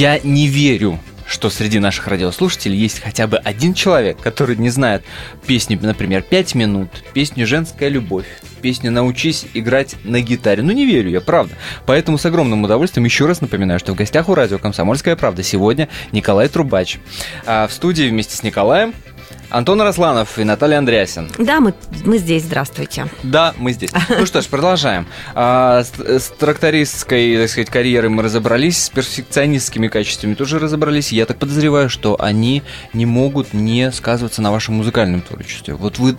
Я 0.00 0.18
не 0.24 0.46
верю, 0.46 0.98
что 1.26 1.50
среди 1.50 1.78
наших 1.78 2.08
радиослушателей 2.08 2.74
есть 2.74 3.00
хотя 3.00 3.26
бы 3.26 3.36
один 3.36 3.74
человек, 3.74 4.18
который 4.18 4.56
не 4.56 4.70
знает 4.70 5.04
песню, 5.46 5.78
например, 5.78 6.22
«Пять 6.22 6.54
минут», 6.54 6.88
песню 7.12 7.46
«Женская 7.46 7.90
любовь», 7.90 8.24
песню 8.62 8.90
«Научись 8.90 9.44
играть 9.52 9.96
на 10.04 10.22
гитаре». 10.22 10.62
Ну, 10.62 10.72
не 10.72 10.86
верю 10.86 11.10
я, 11.10 11.20
правда. 11.20 11.54
Поэтому 11.84 12.16
с 12.16 12.24
огромным 12.24 12.64
удовольствием 12.64 13.04
еще 13.04 13.26
раз 13.26 13.42
напоминаю, 13.42 13.78
что 13.78 13.92
в 13.92 13.94
гостях 13.94 14.30
у 14.30 14.34
радио 14.34 14.56
«Комсомольская 14.56 15.16
правда» 15.16 15.42
сегодня 15.42 15.90
Николай 16.12 16.48
Трубач. 16.48 16.96
А 17.44 17.66
в 17.66 17.72
студии 17.74 18.04
вместе 18.04 18.34
с 18.34 18.42
Николаем 18.42 18.94
Антон 19.50 19.80
Росланов 19.82 20.38
и 20.38 20.44
Наталья 20.44 20.78
Андреасин. 20.78 21.28
Да, 21.38 21.60
мы, 21.60 21.74
мы 22.04 22.18
здесь, 22.18 22.44
здравствуйте. 22.44 23.08
Да, 23.24 23.52
мы 23.58 23.72
здесь. 23.72 23.90
Ну 24.08 24.24
что 24.24 24.40
ж, 24.42 24.46
продолжаем. 24.46 25.06
А, 25.34 25.82
с, 25.82 25.98
с 25.98 26.28
трактористской, 26.28 27.36
так 27.36 27.50
сказать, 27.50 27.68
карьерой 27.68 28.10
мы 28.10 28.22
разобрались, 28.22 28.84
с 28.84 28.90
перфекционистскими 28.90 29.88
качествами 29.88 30.34
тоже 30.34 30.58
разобрались. 30.58 31.10
Я 31.10 31.26
так 31.26 31.38
подозреваю, 31.38 31.90
что 31.90 32.16
они 32.20 32.62
не 32.92 33.06
могут 33.06 33.52
не 33.52 33.90
сказываться 33.90 34.40
на 34.40 34.52
вашем 34.52 34.76
музыкальном 34.76 35.20
творчестве. 35.20 35.74
Вот 35.74 35.98
вы 35.98 36.16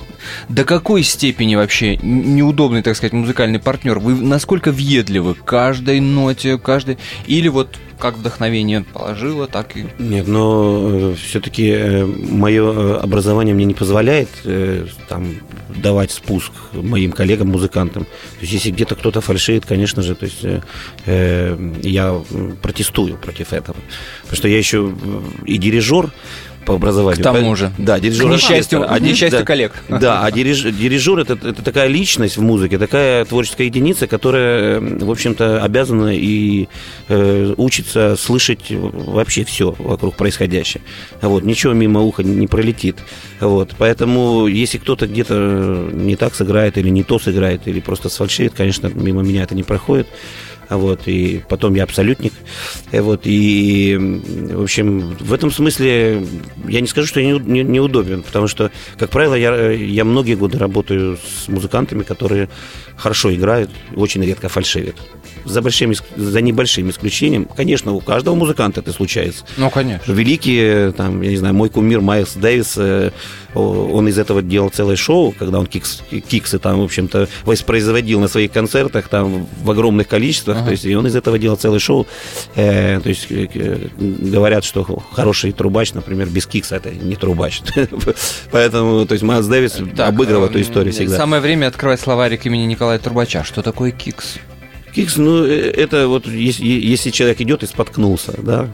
до 0.49 0.65
какой 0.65 1.03
степени 1.03 1.55
вообще 1.55 1.97
неудобный, 1.97 2.83
так 2.83 2.97
сказать, 2.97 3.13
музыкальный 3.13 3.59
партнер? 3.59 3.99
Вы 3.99 4.15
насколько 4.15 4.71
въедливы 4.71 5.35
каждой 5.35 6.01
ноте, 6.01 6.57
каждой... 6.57 6.97
Или 7.27 7.47
вот 7.47 7.77
как 8.01 8.17
вдохновение 8.17 8.81
положило, 8.81 9.47
так 9.47 9.77
и... 9.77 9.85
Нет, 9.99 10.27
но 10.27 11.11
э, 11.11 11.15
все-таки 11.23 11.69
э, 11.69 12.05
мое 12.05 12.73
э, 12.73 12.97
образование 13.21 13.53
мне 13.53 13.65
не 13.65 13.73
позволяет 13.73 14.29
там 15.07 15.35
давать 15.69 16.11
спуск 16.11 16.51
моим 16.73 17.11
коллегам-музыкантам. 17.11 18.05
То 18.05 18.41
есть, 18.41 18.53
если 18.53 18.71
где-то 18.71 18.95
кто-то 18.95 19.21
фальшивит, 19.21 19.65
конечно 19.65 20.01
же, 20.01 20.15
то 20.15 20.25
есть 20.25 20.43
я 21.85 22.21
протестую 22.61 23.17
против 23.17 23.53
этого. 23.53 23.77
Потому 24.23 24.37
что 24.37 24.47
я 24.47 24.57
еще 24.57 24.91
и 25.45 25.57
дирижер, 25.57 26.11
по 26.65 26.75
образованию. 26.75 27.21
К 27.21 27.23
тому 27.23 27.55
же. 27.55 27.71
Да, 27.77 27.99
дирижер. 27.99 28.27
К 28.27 28.29
несчастью, 28.29 28.81
к 28.81 28.99
несчастью 28.99 29.39
да, 29.39 29.45
коллег. 29.45 29.73
Да, 29.89 30.23
а 30.23 30.31
дириж, 30.31 30.63
дирижер 30.63 31.19
это, 31.19 31.33
это 31.33 31.61
такая 31.63 31.87
личность 31.87 32.37
в 32.37 32.41
музыке, 32.41 32.77
такая 32.77 33.25
творческая 33.25 33.65
единица, 33.65 34.07
которая, 34.07 34.79
в 34.79 35.09
общем-то, 35.09 35.63
обязана 35.63 36.15
и 36.15 36.67
э, 37.07 37.53
учится 37.57 38.15
слышать 38.17 38.65
вообще 38.69 39.43
все 39.43 39.75
вокруг 39.77 40.15
происходящее. 40.15 40.83
Вот, 41.21 41.43
ничего 41.43 41.73
мимо 41.73 42.01
уха 42.01 42.23
не 42.23 42.47
пролетит. 42.47 42.97
Вот, 43.39 43.71
поэтому, 43.77 44.47
если 44.47 44.77
кто-то 44.77 45.07
где-то 45.07 45.89
не 45.91 46.15
так 46.15 46.35
сыграет 46.35 46.77
или 46.77 46.89
не 46.89 47.03
то 47.03 47.19
сыграет, 47.19 47.67
или 47.67 47.79
просто 47.79 48.09
сфальшивит, 48.09 48.53
конечно, 48.53 48.91
мимо 48.93 49.21
меня 49.21 49.43
это 49.43 49.55
не 49.55 49.63
проходит. 49.63 50.07
Вот, 50.71 51.01
и 51.05 51.41
потом 51.49 51.75
я 51.75 51.83
абсолютник. 51.83 52.33
Э, 52.91 53.01
вот, 53.01 53.21
и, 53.25 53.97
в 53.99 54.63
общем, 54.63 55.17
в 55.19 55.33
этом 55.33 55.51
смысле 55.51 56.25
я 56.67 56.79
не 56.79 56.87
скажу, 56.87 57.07
что 57.07 57.19
я 57.19 57.33
не, 57.33 57.39
не, 57.39 57.63
неудобен, 57.63 58.23
потому 58.23 58.47
что, 58.47 58.71
как 58.97 59.09
правило, 59.09 59.35
я, 59.35 59.71
я 59.71 60.05
многие 60.05 60.35
годы 60.35 60.57
работаю 60.57 61.17
с 61.17 61.49
музыкантами, 61.49 62.03
которые 62.03 62.47
хорошо 62.95 63.33
играют, 63.33 63.69
очень 63.95 64.23
редко 64.23 64.47
фальшивят. 64.47 64.95
За, 65.45 65.61
большим, 65.61 65.93
за 66.15 66.41
небольшим 66.41 66.89
исключением. 66.89 67.45
Конечно, 67.45 67.93
у 67.93 67.99
каждого 67.99 68.35
музыканта 68.35 68.81
это 68.81 68.91
случается. 68.91 69.45
Ну, 69.57 69.69
конечно. 69.69 70.11
Великие, 70.11 70.91
там, 70.91 71.21
я 71.21 71.31
не 71.31 71.37
знаю, 71.37 71.53
мой 71.55 71.69
кумир 71.69 72.01
Майлз 72.01 72.33
Дэвис, 72.35 72.75
э, 72.77 73.11
он 73.53 74.07
из 74.07 74.17
этого 74.17 74.41
делал 74.41 74.69
целое 74.69 74.95
шоу, 74.95 75.33
когда 75.37 75.59
он 75.59 75.67
кикс, 75.67 76.01
киксы 76.27 76.59
там, 76.59 76.79
в 76.79 76.83
общем-то, 76.83 77.27
воспроизводил 77.43 78.19
на 78.19 78.27
своих 78.27 78.51
концертах 78.51 79.07
там 79.09 79.47
в 79.63 79.71
огромных 79.71 80.07
количествах. 80.07 80.57
Ага. 80.57 80.65
То 80.67 80.71
есть, 80.71 80.85
и 80.85 80.95
он 80.95 81.07
из 81.07 81.15
этого 81.15 81.37
делал 81.37 81.57
целое 81.57 81.79
шоу. 81.79 82.07
Э, 82.55 82.99
то 83.01 83.09
есть, 83.09 83.27
э, 83.29 83.89
говорят, 83.97 84.63
что 84.63 84.83
хороший 85.11 85.51
трубач, 85.51 85.93
например, 85.93 86.29
без 86.29 86.45
кикса 86.45 86.77
это 86.77 86.91
не 86.91 87.15
трубач. 87.15 87.61
Поэтому, 88.51 89.05
то 89.05 89.13
есть, 89.13 89.23
Майлз 89.23 89.47
Дэвис 89.47 89.79
так, 89.95 90.09
обыгрывал 90.09 90.45
эту 90.45 90.61
историю 90.61 90.93
всегда. 90.93 91.17
Самое 91.17 91.41
время 91.41 91.67
открывать 91.67 91.99
словарик 91.99 92.45
имени 92.45 92.63
Николая 92.63 92.99
Трубача. 92.99 93.43
Что 93.43 93.61
такое 93.61 93.91
кикс? 93.91 94.37
Кикс, 94.93 95.17
ну, 95.17 95.45
э, 95.45 95.71
это 95.71 96.07
вот 96.07 96.27
если, 96.27 96.65
если 96.65 97.09
человек 97.09 97.41
идет 97.41 97.63
и 97.63 97.65
споткнулся, 97.65 98.33
да. 98.37 98.69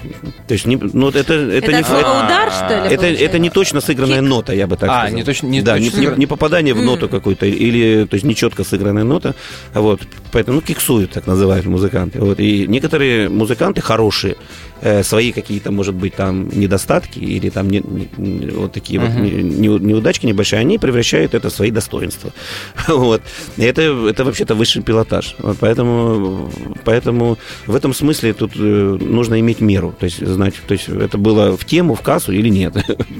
То 0.48 0.54
есть, 0.54 0.66
не, 0.66 0.78
ну, 0.78 1.10
это, 1.10 1.20
это, 1.20 1.34
это 1.34 1.72
не... 1.72 1.80
Это 1.80 2.00
удар, 2.00 2.52
что 2.52 2.84
ли? 2.84 2.94
Это, 2.94 3.06
это 3.06 3.40
не 3.40 3.50
точно 3.50 3.82
сыгранная 3.82 4.22
Кик? 4.22 4.30
нота, 4.30 4.54
я 4.54 4.68
бы 4.68 4.78
так 4.78 4.90
а, 4.90 5.02
сказал. 5.02 5.18
Не 5.18 5.24
точно, 5.24 5.48
не 5.48 5.62
да, 5.62 5.78
точно 5.78 6.00
не, 6.00 6.08
не, 6.08 6.16
не 6.18 6.26
попадание 6.26 6.74
в 6.74 6.82
ноту 6.82 7.06
mm. 7.06 7.10
какую-то, 7.10 7.46
или, 7.46 8.06
то 8.06 8.16
есть, 8.16 8.26
нечетко 8.26 8.64
сыгранная 8.64 9.04
нота. 9.04 9.36
Вот, 9.74 10.02
поэтому, 10.32 10.58
ну, 10.58 10.62
киксуют, 10.62 11.12
так 11.12 11.28
называют 11.28 11.66
музыканты. 11.66 12.20
Вот, 12.20 12.40
и 12.40 12.68
некоторые 12.68 13.30
музыканты 13.30 13.82
хорошие, 13.82 14.36
э, 14.82 15.04
свои 15.04 15.32
какие-то, 15.32 15.72
может 15.72 15.96
быть, 15.96 16.16
там 16.16 16.50
недостатки 16.50 17.20
или 17.20 17.50
там 17.50 17.70
не, 17.70 17.84
не, 18.18 18.48
вот 18.52 18.74
такие 18.74 19.00
uh-huh. 19.00 19.14
вот 19.14 19.22
не, 19.22 19.32
не, 19.32 19.68
неудачки 19.68 20.26
небольшие, 20.26 20.60
они 20.60 20.78
превращают 20.78 21.34
это 21.34 21.50
в 21.50 21.54
свои 21.54 21.72
достоинства. 21.72 22.32
вот. 22.88 23.22
И 23.58 23.64
это, 23.64 23.82
это 23.82 24.24
вообще-то 24.24 24.56
высший 24.56 24.82
пилотаж. 24.82 25.36
Вот, 25.40 25.58
поэтому 25.60 26.50
Поэтому 26.84 27.38
в 27.66 27.76
этом 27.76 27.94
смысле 27.94 28.34
тут 28.34 28.52
э, 28.56 28.60
нужно 28.60 29.40
иметь 29.40 29.62
меру, 29.62 29.94
то 30.00 30.06
есть 30.06 30.26
знать, 30.26 30.56
то 30.68 30.74
есть 30.74 30.88
это 30.90 31.18
было 31.18 31.58
в 31.58 31.66
тему, 31.66 31.96
в 31.96 32.02
кассу 32.02 32.32
или 32.32 32.50
нет. 32.50 32.74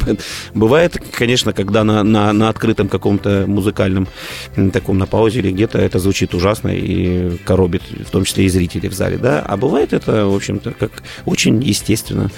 Бывает, 0.54 0.98
конечно, 1.12 1.54
когда 1.54 1.84
на, 1.84 2.04
на, 2.04 2.34
на 2.34 2.50
открытом 2.50 2.88
каком-то 2.88 3.46
музыкальном 3.48 4.08
таком 4.74 4.98
на 4.98 5.06
паузе 5.06 5.40
или 5.40 5.52
где-то 5.52 5.80
это 5.80 6.00
звучит 6.00 6.34
ужасно 6.34 6.70
и 6.70 6.97
коробит, 7.46 7.84
в 8.06 8.10
том 8.10 8.24
числе 8.24 8.46
и 8.46 8.50
зрителей 8.50 8.90
в 8.90 8.94
зале, 8.94 9.18
да, 9.18 9.42
а 9.42 9.58
бывает 9.58 9.94
это, 9.94 10.26
в 10.26 10.36
общем-то, 10.36 10.72
как 10.72 11.04
очень 11.26 11.64
естественно 11.64 12.30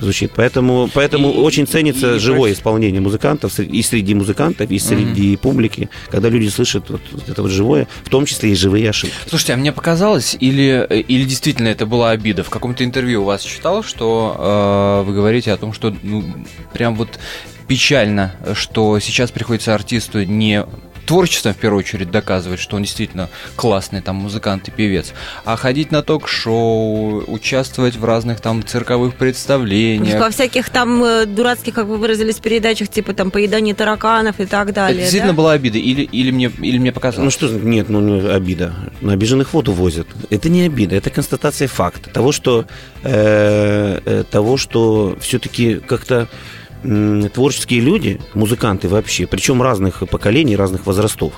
звучит. 0.00 0.32
Поэтому, 0.34 0.88
поэтому 0.92 1.30
и, 1.30 1.36
очень 1.36 1.66
ценится 1.66 2.16
и, 2.16 2.18
живое 2.18 2.50
и, 2.50 2.54
исполнение 2.54 3.00
музыкантов 3.00 3.58
и 3.58 3.82
среди 3.82 4.14
музыкантов, 4.14 4.70
и 4.70 4.78
среди 4.78 5.34
mm-hmm. 5.34 5.38
публики, 5.38 5.88
когда 6.10 6.28
люди 6.28 6.48
слышат 6.48 6.90
вот, 6.90 7.02
вот 7.12 7.28
это 7.28 7.42
вот 7.42 7.50
живое, 7.50 7.88
в 8.04 8.08
том 8.08 8.26
числе 8.26 8.52
и 8.52 8.54
живые 8.54 8.90
ошибки. 8.90 9.14
Слушайте, 9.28 9.54
а 9.54 9.56
мне 9.56 9.72
показалось, 9.72 10.36
или, 10.38 10.86
или 11.08 11.24
действительно 11.24 11.68
это 11.68 11.86
была 11.86 12.10
обида? 12.10 12.44
В 12.44 12.50
каком-то 12.50 12.84
интервью 12.84 13.22
у 13.22 13.24
вас 13.24 13.42
читал, 13.42 13.82
что 13.82 15.02
э, 15.02 15.08
вы 15.08 15.14
говорите 15.14 15.52
о 15.52 15.56
том, 15.56 15.72
что 15.72 15.94
ну, 16.02 16.24
прям 16.72 16.96
вот 16.96 17.18
печально, 17.68 18.34
что 18.54 18.98
сейчас 18.98 19.30
приходится 19.30 19.74
артисту 19.74 20.24
не 20.24 20.64
творчеством 21.06 21.54
в 21.54 21.56
первую 21.56 21.80
очередь 21.80 22.10
доказывать, 22.10 22.60
что 22.60 22.76
он 22.76 22.82
действительно 22.82 23.28
классный 23.56 24.00
там 24.00 24.16
музыкант 24.16 24.68
и 24.68 24.70
певец, 24.70 25.12
а 25.44 25.56
ходить 25.56 25.90
на 25.90 26.02
ток-шоу, 26.02 27.24
участвовать 27.26 27.96
в 27.96 28.04
разных 28.04 28.40
там 28.40 28.64
цирковых 28.64 29.14
представлениях. 29.14 30.20
Во 30.20 30.30
всяких 30.30 30.70
там 30.70 31.02
э, 31.04 31.26
дурацких, 31.26 31.74
как 31.74 31.86
вы 31.86 31.98
выразились, 31.98 32.36
передачах, 32.36 32.88
типа 32.88 33.14
там 33.14 33.30
поедание 33.30 33.74
тараканов 33.74 34.40
и 34.40 34.46
так 34.46 34.72
далее. 34.72 34.96
Это 34.96 35.02
действительно 35.02 35.32
да? 35.32 35.36
была 35.36 35.52
обида 35.52 35.78
или, 35.78 36.02
или, 36.02 36.30
мне, 36.30 36.50
или 36.60 36.78
мне 36.78 36.92
показалось? 36.92 37.24
Ну 37.24 37.30
что, 37.30 37.48
нет, 37.48 37.88
ну 37.88 38.00
не 38.00 38.28
обида. 38.28 38.74
На 39.00 39.12
обиженных 39.14 39.52
воду 39.52 39.72
возят. 39.72 40.06
Это 40.30 40.48
не 40.48 40.62
обида, 40.62 40.96
это 40.96 41.10
констатация 41.10 41.68
факта. 41.68 42.10
Того, 42.10 42.32
что, 42.32 42.66
э, 43.02 44.00
э, 44.04 44.24
того, 44.30 44.56
что 44.56 45.16
все-таки 45.20 45.76
как-то 45.76 46.28
творческие 46.82 47.80
люди, 47.80 48.20
музыканты 48.34 48.88
вообще, 48.88 49.26
причем 49.26 49.62
разных 49.62 50.02
поколений, 50.08 50.56
разных 50.56 50.86
возрастов, 50.86 51.34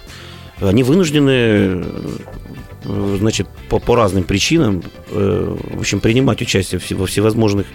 они 0.61 0.83
вынуждены 0.83 1.31
э, 1.31 3.17
значит, 3.19 3.49
по, 3.69 3.79
по 3.79 3.97
разным 3.97 4.25
причинам, 4.25 4.83
э, 5.11 5.57
в 5.75 5.81
общем, 5.81 6.01
принимать 6.01 6.41
участие 6.41 6.81
во 6.97 7.07
всевозможных 7.07 7.67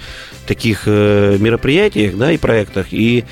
таких 0.47 0.83
э, 0.85 1.37
мероприятиях, 1.39 2.17
да, 2.17 2.31
и 2.31 2.37
проектах, 2.37 2.87
и 2.91 3.25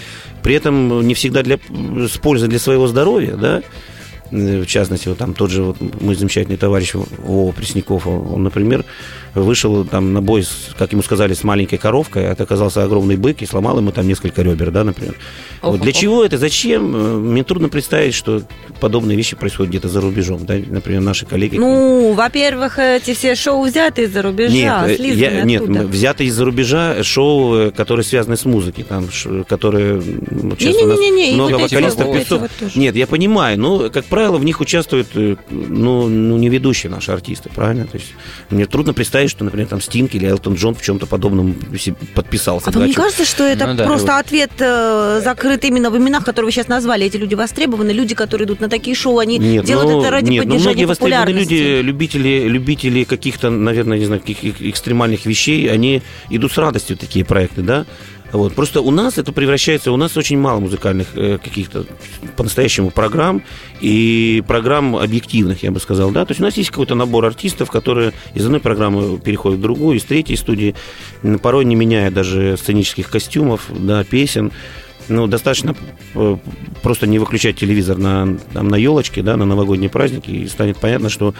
при 0.44 0.56
этом 0.56 1.08
не 1.08 1.13
всегда 1.13 1.44
для, 1.44 1.60
с 2.08 2.17
пользой 2.17 2.50
для 2.50 2.60
своего 2.60 2.88
здоровья, 2.88 3.36
да, 3.36 3.63
в 4.32 4.65
частности, 4.65 5.08
вот 5.08 5.17
там 5.17 5.34
тот 5.34 5.51
же 5.51 5.63
вот 5.63 6.01
мой 6.01 6.15
замечательный 6.15 6.58
товарищ 6.58 6.94
Вова 6.94 7.51
Пресняков, 7.53 8.08
он, 8.08 8.44
например, 8.44 8.84
вышел 9.41 9.86
там 9.86 10.13
на 10.13 10.22
бой, 10.22 10.46
как 10.77 10.91
ему 10.91 11.01
сказали, 11.01 11.34
с 11.34 11.44
маленькой 11.44 11.77
коровкой, 11.77 12.27
а 12.27 12.32
это 12.32 12.44
оказался 12.44 12.84
огромный 12.84 13.15
бык 13.15 13.41
и 13.41 13.46
сломал 13.46 13.77
ему 13.77 13.91
там 13.91 14.08
несколько 14.08 14.41
ребер, 14.41 14.72
да, 14.72 14.84
например. 14.84 15.15
Вот 15.62 15.82
для 15.82 15.91
чего 15.91 16.24
это, 16.24 16.38
зачем? 16.38 16.96
Э, 16.96 17.17
мне 17.17 17.44
трудно 17.44 17.70
представить, 17.70 18.13
что 18.13 18.44
подобные 18.79 19.17
вещи 19.17 19.36
происходят 19.36 19.70
где-то 19.70 19.89
за 19.89 20.01
рубежом, 20.01 20.46
да, 20.46 20.56
например, 20.56 21.01
наши 21.01 21.25
коллеги. 21.25 21.58
Ну, 21.58 22.13
во-первых, 22.13 22.79
эти 22.79 23.13
все 23.13 23.36
шоу 23.36 23.65
взяты 23.65 24.03
из-за 24.03 24.22
рубежа, 24.22 24.88
нет, 24.88 25.00
э, 25.00 25.13
я, 25.13 25.41
нет, 25.44 25.63
взяты 25.63 26.25
из-за 26.25 26.46
рубежа 26.46 27.03
шоу, 27.03 27.56
э, 27.56 27.72
которые 27.72 28.03
связаны 28.03 28.38
с 28.38 28.46
музыкой, 28.46 28.84
там, 28.84 29.08
которые 29.48 30.01
сейчас 30.01 30.75
не, 30.75 30.84
у 30.84 30.88
нас 30.88 31.00
не, 31.00 31.10
не, 31.10 31.34
много 31.36 31.56
вокалистов, 31.56 32.13
певцов. 32.13 32.41
Вот 32.41 32.75
нет, 32.75 32.96
я 32.96 33.08
понимаю, 33.08 33.60
но, 33.60 33.89
как 33.89 34.06
правило, 34.06 34.38
в 34.38 34.46
них 34.46 34.62
участвуют, 34.62 35.08
ну, 35.13 36.08
ну 36.08 36.38
не 36.38 36.50
ведущие 36.50 36.91
наши 36.91 37.12
артисты, 37.12 37.50
правильно? 37.53 37.86
То 37.86 37.98
есть 37.98 38.13
мне 38.50 38.65
трудно 38.65 38.94
представить, 38.94 39.26
представить, 39.27 39.31
что, 39.31 39.43
например, 39.43 39.67
там 39.67 39.81
Стинг 39.81 40.15
или 40.15 40.27
Элтон 40.27 40.55
Джон 40.55 40.75
в 40.75 40.81
чем-то 40.81 41.05
подобном 41.05 41.55
подписался. 42.15 42.69
А 42.69 42.72
вам 42.72 42.88
не 42.88 42.93
кажется, 42.93 43.25
что 43.25 43.43
это 43.43 43.67
ну, 43.67 43.74
да. 43.75 43.86
просто 43.86 44.17
ответ 44.17 44.51
э, 44.60 45.22
закрыт 45.24 45.63
именно 45.65 45.89
в 45.89 45.98
именах, 45.98 46.25
которые 46.25 46.48
вы 46.48 46.51
сейчас 46.51 46.67
назвали? 46.67 47.05
Эти 47.05 47.17
люди 47.17 47.36
востребованы, 47.36 47.91
люди, 47.91 48.15
которые 48.15 48.46
идут 48.46 48.60
на 48.60 48.69
такие 48.69 48.96
шоу, 48.96 49.19
они 49.19 49.38
нет, 49.38 49.65
делают 49.65 49.91
ну, 49.91 50.01
это 50.01 50.12
ради 50.12 50.29
нет, 50.29 50.43
поддержания 50.43 50.63
ну, 50.63 50.72
многие 50.72 50.86
востребованные 50.86 51.34
люди, 51.34 51.81
любители, 51.81 52.48
любители 52.48 53.03
каких-то, 53.03 53.50
наверное, 53.50 53.98
не 53.98 54.05
знаю, 54.05 54.22
каких 54.22 54.62
экстремальных 54.62 55.25
вещей, 55.25 55.69
они 55.72 56.01
идут 56.29 56.51
с 56.51 56.57
радостью 56.57 56.96
в 56.96 57.00
такие 57.00 57.25
проекты, 57.25 57.62
да? 57.62 57.86
Вот. 58.31 58.53
Просто 58.53 58.81
у 58.81 58.91
нас 58.91 59.17
это 59.17 59.31
превращается, 59.31 59.91
у 59.91 59.98
нас 59.98 60.17
очень 60.17 60.38
мало 60.38 60.60
музыкальных 60.60 61.07
э, 61.15 61.38
каких-то 61.38 61.86
по-настоящему 62.36 62.91
программ 62.91 63.41
и 63.79 64.43
программ 64.48 64.96
объективных, 64.96 65.63
я 65.63 65.72
бы 65.72 65.79
сказал, 65.79 66.12
да. 66.12 66.25
То 66.25 66.31
есть 66.31 66.41
у 66.41 66.43
нас 66.43 66.57
есть 66.57 66.69
какой-то 66.69 66.96
набор 66.96 67.25
артистов, 67.25 67.72
которые 67.72 68.13
из 68.34 68.46
одной 68.46 68.60
программы 68.60 69.17
переходят 69.19 69.60
в 69.60 69.62
другую, 69.62 69.98
из 69.98 70.03
третьей 70.03 70.36
студии, 70.36 70.75
порой 71.41 71.65
не 71.65 71.75
меняя 71.75 72.12
даже 72.12 72.57
сценических 72.57 73.10
костюмов, 73.10 73.69
да, 73.69 74.03
песен. 74.03 74.51
Ну, 75.10 75.25
достаточно 75.27 75.74
э, 76.15 76.38
просто 76.84 77.07
не 77.07 77.17
выключать 77.17 77.55
телевизор 77.55 77.98
на, 77.98 78.38
там, 78.53 78.67
на 78.67 78.75
елочке, 78.75 79.22
да, 79.22 79.38
на 79.38 79.46
новогодние 79.46 79.89
праздники, 79.89 80.31
и 80.31 80.48
станет 80.48 80.77
понятно, 80.77 81.10
что 81.10 81.34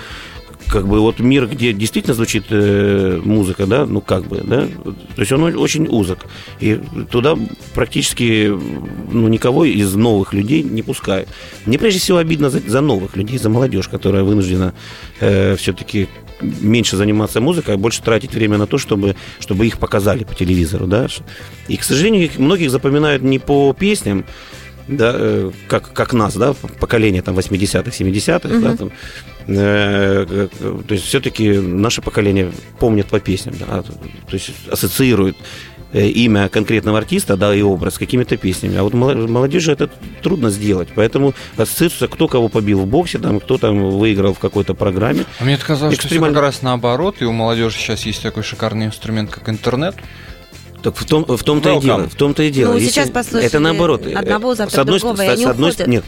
как 0.69 0.88
бы 0.88 1.00
вот 1.00 1.19
мир, 1.19 1.47
где 1.47 1.74
действительно 1.74 2.13
звучит 2.13 2.45
э, 2.50 3.19
музыка, 3.24 3.65
да, 3.65 3.86
ну 3.86 4.01
как 4.01 4.25
бы, 4.25 4.41
да, 4.43 4.67
то 4.83 5.19
есть 5.21 5.31
он 5.31 5.43
очень 5.43 5.88
узок. 5.88 6.25
И 6.59 6.79
туда 7.09 7.38
практически 7.74 8.51
ну, 9.12 9.27
никого 9.27 9.65
из 9.65 9.93
новых 9.95 10.33
людей 10.33 10.63
не 10.63 10.83
пускают. 10.83 11.29
Мне 11.65 11.77
прежде 11.77 12.00
всего 12.00 12.17
обидно 12.17 12.50
за, 12.50 12.59
за 12.59 12.81
новых 12.81 13.15
людей, 13.15 13.38
за 13.38 13.50
молодежь, 13.50 13.88
которая 13.88 14.24
вынуждена 14.24 14.74
э, 15.19 15.55
все-таки 15.55 16.07
меньше 16.41 16.97
заниматься 16.97 17.41
музыкой, 17.41 17.75
а 17.75 17.77
больше 17.77 18.01
тратить 18.01 18.33
время 18.33 18.57
на 18.57 18.67
то, 18.67 18.77
чтобы, 18.77 19.15
чтобы 19.39 19.65
их 19.65 19.79
показали 19.79 20.24
по 20.24 20.36
телевизору, 20.36 20.88
да. 20.88 21.07
И, 21.67 21.77
к 21.77 21.83
сожалению, 21.83 22.29
многих 22.38 22.71
запоминают 22.71 23.24
не 23.24 23.39
по 23.39 23.74
песням, 23.74 24.25
да, 24.88 25.12
э, 25.15 25.51
как, 25.67 25.91
как 25.94 26.13
нас, 26.13 26.36
да, 26.36 26.53
поколение 26.79 27.22
там 27.22 27.38
80-х, 27.38 27.89
70-х, 27.89 28.50
угу. 28.50 28.62
да, 28.62 28.75
там, 28.75 28.91
э, 29.48 30.48
то 30.88 30.94
есть 30.94 31.06
все-таки 31.06 31.58
наше 31.60 32.01
поколение 32.01 32.51
помнит 32.79 33.08
по 33.08 33.20
песням, 33.20 33.56
да, 33.60 33.82
то 33.82 34.34
есть 34.34 34.51
ассоциирует 34.72 35.36
Э, 35.94 36.06
имя 36.06 36.50
конкретного 36.50 36.98
артиста, 36.98 37.38
да, 37.38 37.56
и 37.56 37.62
образ 37.62 37.98
какими-то 37.98 38.36
песнями. 38.36 38.75
А 38.75 38.84
вот 38.84 38.94
молодежи 38.94 39.72
это 39.72 39.89
трудно 40.22 40.50
сделать. 40.50 40.89
Поэтому 40.94 41.34
ассоциируется, 41.56 42.10
кто 42.10 42.27
кого 42.27 42.50
побил 42.50 42.82
в 42.82 42.86
боксе, 42.86 43.20
там, 43.20 43.39
кто 43.39 43.58
там 43.58 43.91
выиграл 43.91 44.34
в 44.34 44.39
какой-то 44.39 44.74
программе. 44.74 45.24
А 45.39 45.46
мне 45.46 45.58
казалось, 45.58 45.96
Экстремаль... 45.96 46.32
что 46.32 46.34
все 46.34 46.34
как 46.34 46.41
раз 46.44 46.62
наоборот, 46.62 47.22
и 47.22 47.25
у 47.25 47.32
молодежи 47.32 47.77
сейчас 47.77 48.06
есть 48.06 48.22
такой 48.22 48.44
шикарный 48.44 48.88
инструмент, 48.88 49.32
как 49.32 49.48
интернет. 49.48 49.96
Так 50.84 50.96
в 50.96 51.05
том, 51.05 51.25
в 51.25 51.43
том-то 51.43 51.77
и 51.77 51.79
дело. 51.79 52.07
В 52.07 52.15
том-то 52.15 52.43
и 52.43 52.51
дело. 52.51 52.74
Ну, 52.74 52.79
сейчас 52.79 53.10
послушайте 53.10 53.48
это 53.48 53.60
наоборот. 53.60 54.05
Одного 54.05 54.55
за 54.55 54.69
с 54.69 54.75
одной, 54.75 55.00
другого, 55.00 55.17
с, 55.17 55.41
с 55.41 55.46
одной, 55.46 55.74
Нет, 55.88 56.05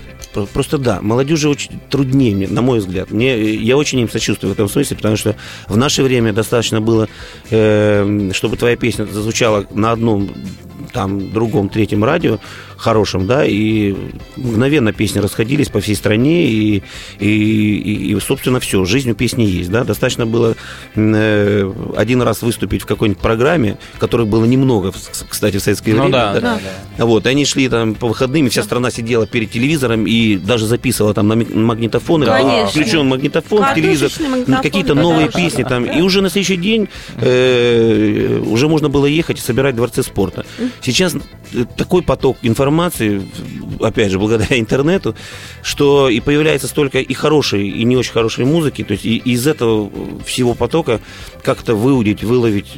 просто 0.54 0.78
да, 0.78 1.00
молодежи 1.02 1.50
очень 1.50 1.80
труднее, 1.90 2.48
на 2.48 2.62
мой 2.62 2.80
взгляд. 2.80 3.12
Мне, 3.12 3.56
я 3.56 3.78
очень 3.78 4.00
им 4.00 4.10
сочувствую 4.10 4.52
в 4.52 4.54
этом 4.54 4.70
смысле, 4.70 4.96
потому 4.98 5.18
что 5.18 5.36
в 5.68 5.78
наше 5.78 6.04
время 6.04 6.34
достаточно 6.34 6.82
было, 6.82 7.08
э, 7.50 8.32
чтобы 8.34 8.58
твоя 8.58 8.76
песня 8.76 9.06
зазвучала 9.06 9.66
на 9.72 9.92
одном 9.92 10.32
там 10.94 11.32
другом, 11.32 11.70
третьем 11.70 12.04
радио, 12.04 12.40
хорошем, 12.80 13.28
да, 13.28 13.46
и 13.46 13.96
мгновенно 14.38 14.94
песни 14.94 15.20
расходились 15.20 15.70
по 15.70 15.82
всей 15.82 15.96
стране, 15.96 16.48
и, 16.48 16.84
и, 17.20 17.28
и, 17.28 18.14
и 18.14 18.20
собственно, 18.20 18.60
все, 18.60 18.86
жизнь 18.86 19.12
у 19.12 19.16
песни 19.16 19.44
есть, 19.44 19.70
да, 19.70 19.84
достаточно 19.84 20.26
было 20.26 20.56
э, 20.96 21.74
один 21.98 22.22
раз 22.22 22.42
выступить 22.42 22.84
в 22.84 22.86
какой-нибудь 22.86 23.22
программе, 23.22 23.78
которых 24.00 24.28
было 24.28 24.46
немного, 24.46 24.94
кстати, 25.30 25.58
в 25.58 25.62
советское 25.62 25.94
ну, 25.94 26.04
время, 26.04 26.12
да, 26.12 26.34
да, 26.34 26.40
да, 26.40 26.60
да. 26.98 27.06
вот, 27.06 27.26
и 27.26 27.30
они 27.30 27.46
шли 27.46 27.68
там 27.68 27.96
по 27.96 28.08
выходным, 28.08 28.48
и 28.48 28.50
вся 28.50 28.64
страна 28.64 28.92
сидела 28.92 29.28
перед 29.28 29.52
телевизором 29.52 30.08
и 30.08 30.38
даже 30.38 30.66
записывала 30.66 31.14
там 31.14 31.28
на 31.28 31.36
магнитофон, 31.36 32.24
включен 32.70 33.06
магнитофон, 33.08 33.66
телевизор, 33.76 34.12
какие-то 34.62 34.96
новые 34.96 35.30
песни 35.30 35.64
там, 35.64 35.86
и 35.86 36.02
уже 36.02 36.22
на 36.22 36.30
следующий 36.30 36.58
день 36.58 36.88
э, 37.18 38.42
уже 38.46 38.68
можно 38.68 38.90
было 38.90 39.06
ехать 39.06 39.40
и 39.40 39.42
собирать 39.42 39.76
дворцы 39.76 40.02
спорта. 40.04 40.46
Сейчас 40.82 41.16
такой 41.78 42.02
поток 42.04 42.38
информации, 42.42 43.22
опять 43.80 44.12
же, 44.12 44.20
благодаря 44.20 44.60
интернету, 44.60 45.16
что 45.62 46.10
и 46.10 46.20
появляется 46.20 46.68
столько 46.68 47.00
и 47.00 47.14
хорошей, 47.14 47.68
и 47.68 47.84
не 47.84 47.98
очень 47.98 48.14
хорошей 48.14 48.46
музыки, 48.46 48.84
то 48.84 48.94
есть 48.94 49.06
и 49.06 49.18
из 49.18 49.48
этого 49.48 49.90
всего 50.26 50.54
потока 50.54 51.00
как-то 51.44 51.76
выудить, 51.76 52.24
выловить 52.24 52.74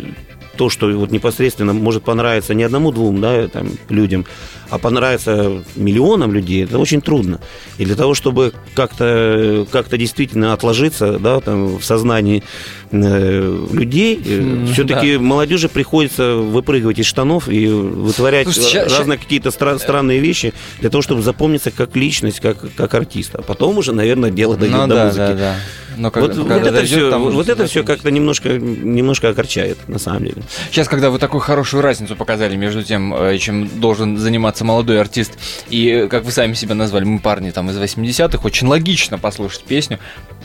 то, 0.57 0.69
что 0.69 0.88
вот 0.91 1.12
непосредственно 1.12 1.74
может 1.74 2.03
понравиться 2.03 2.53
не 2.53 2.63
одному-двум 2.63 3.21
да, 3.21 3.48
там, 3.48 3.69
людям, 3.89 4.25
а 4.71 4.77
понравится 4.77 5.63
миллионам 5.75 6.31
людей, 6.31 6.63
это 6.63 6.79
очень 6.79 7.01
трудно. 7.01 7.39
И 7.77 7.85
для 7.85 7.95
того, 7.95 8.13
чтобы 8.13 8.53
как-то 8.73 9.67
как 9.69 9.89
действительно 9.97 10.53
отложиться 10.53 11.19
да, 11.19 11.41
там, 11.41 11.77
в 11.77 11.83
сознании 11.83 12.41
э, 12.89 13.65
людей, 13.73 14.15
mm, 14.15 14.71
все-таки 14.71 15.17
да. 15.17 15.21
молодежи 15.21 15.67
приходится 15.67 16.35
выпрыгивать 16.35 16.99
из 16.99 17.05
штанов 17.05 17.49
и 17.49 17.67
вытворять 17.67 18.47
Слушайте, 18.47 18.83
разные 18.83 19.19
какие-то 19.19 19.49
стра- 19.49 19.77
странные 19.77 20.19
вещи 20.19 20.53
для 20.79 20.89
того, 20.89 21.01
чтобы 21.01 21.21
запомниться 21.21 21.69
как 21.69 21.97
личность, 21.97 22.39
как, 22.39 22.57
как 22.75 22.93
артиста. 22.93 23.39
А 23.39 23.41
потом 23.41 23.77
уже, 23.77 23.91
наверное, 23.91 24.31
дело 24.31 24.55
дойдет 24.55 24.77
ну, 24.77 24.87
до 24.87 24.95
да, 24.95 25.05
музыки. 25.05 25.17
Да, 25.17 25.35
да. 25.35 25.55
Но 25.97 26.11
как, 26.11 26.23
вот, 26.23 26.35
когда 26.47 26.55
вот 26.55 26.65
это 26.65 26.85
все, 26.85 27.09
там 27.09 27.29
вот 27.29 27.49
это 27.49 27.67
все 27.67 27.83
как-то 27.83 28.11
немножко, 28.11 28.49
немножко 28.49 29.29
огорчает, 29.29 29.77
на 29.87 29.99
самом 29.99 30.25
деле. 30.25 30.43
Сейчас, 30.71 30.87
когда 30.87 31.09
вы 31.09 31.19
такую 31.19 31.41
хорошую 31.41 31.81
разницу 31.81 32.15
показали 32.15 32.55
между 32.55 32.83
тем, 32.83 33.13
э, 33.13 33.37
чем 33.37 33.67
должен 33.79 34.17
заниматься 34.17 34.61
молодой 34.63 35.00
артист, 35.00 35.34
и, 35.70 35.88
э, 35.88 36.08
как 36.08 36.24
вы 36.24 36.32
сами 36.32 36.53
себя 36.53 36.75
назвали, 36.75 37.03
мы 37.03 37.20
парни 37.20 37.51
там 37.51 37.70
из 37.70 37.77
80-х, 37.77 38.46
очень 38.46 38.68
логично 38.68 39.18
послушать 39.18 39.63
песню 39.63 40.00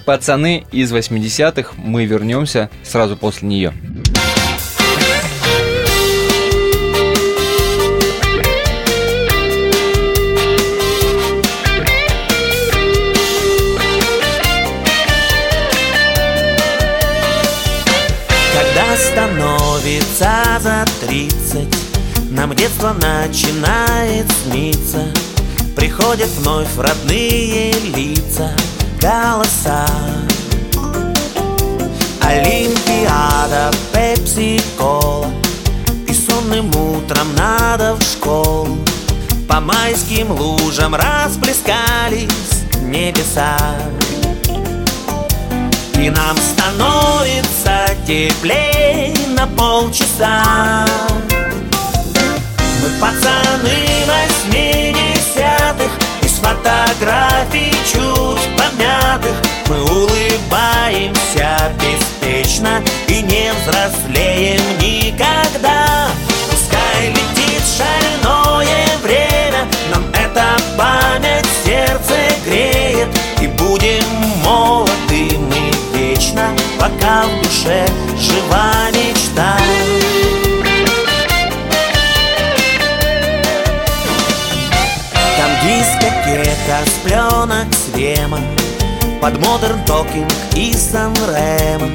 «Пацаны 0.05 0.65
из 0.73 0.93
80-х», 0.93 1.73
мы 1.77 2.05
вернемся 2.05 2.71
сразу 2.83 3.17
после 3.17 3.49
нее. 3.49 3.73
становится 18.97 20.59
за 20.61 20.85
тридцать 21.01 21.76
Нам 22.47 22.55
детство 22.55 22.93
начинает 22.93 24.31
сниться. 24.31 25.03
Приходят 25.75 26.29
вновь 26.39 26.69
родные 26.79 27.73
лица, 27.73 28.53
голоса. 29.01 29.85
Олимпиада, 32.21 33.73
пепси-кола 33.93 35.29
И 36.07 36.13
сонным 36.13 36.69
утром 36.77 37.35
надо 37.37 37.97
в 37.97 38.03
школу. 38.03 38.79
По 39.49 39.59
майским 39.59 40.31
лужам 40.31 40.95
расплескались 40.95 42.63
небеса. 42.81 43.57
И 45.99 46.11
нам 46.11 46.37
становится 46.37 47.89
теплей 48.07 49.17
на 49.37 49.49
полчаса 49.49 50.85
Мы 52.87 52.93
пацаны 53.01 54.07
восьмидесятых 54.07 55.91
Из 56.23 56.35
фотографий 56.35 57.73
чуть 57.85 58.57
помятых. 58.57 59.35
Мы 59.69 59.83
улыбаемся 59.83 61.73
беспечно 61.81 62.81
И 63.09 63.23
не 63.23 63.51
взрослеем 63.55 64.63
никогда 64.79 66.11
свема, 87.97 88.39
под 89.23 89.39
модерн 89.39 89.83
токинг 89.87 90.31
и 90.55 90.73
санрема, 90.75 91.89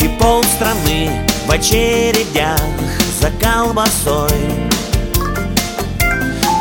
и 0.00 0.08
полстраны 0.18 1.26
в 1.46 1.50
очередях 1.50 2.58
за 3.20 3.30
колбасой. 3.32 4.30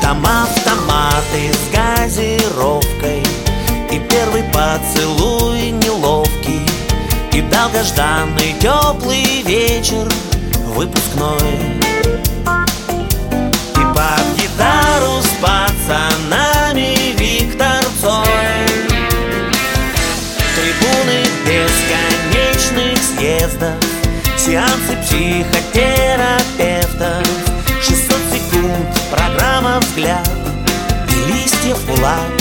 Там 0.02 0.26
автоматы 0.26 1.54
с 1.54 1.76
газировкой. 1.76 3.24
И 3.92 4.00
первый 4.10 4.44
поцелуй 4.52 5.72
неловкий. 5.72 6.66
И 7.32 7.42
долгожданный 7.42 8.54
теплый 8.60 9.42
вечер 9.44 10.08
выпускной. 10.76 11.54
И 13.76 13.84
под 13.96 14.26
гитару 14.38 15.22
с 15.22 15.30
пацанами 15.42 16.41
съездов 23.62 23.76
Сеансы 24.38 24.98
психотерапевтов. 25.04 27.28
600 27.82 28.18
секунд, 28.34 28.90
программа 29.12 29.80
«Взгляд» 29.80 30.30
И 31.10 31.12
листьев 31.32 31.78
флаг 31.78 32.30
Мы 32.36 32.41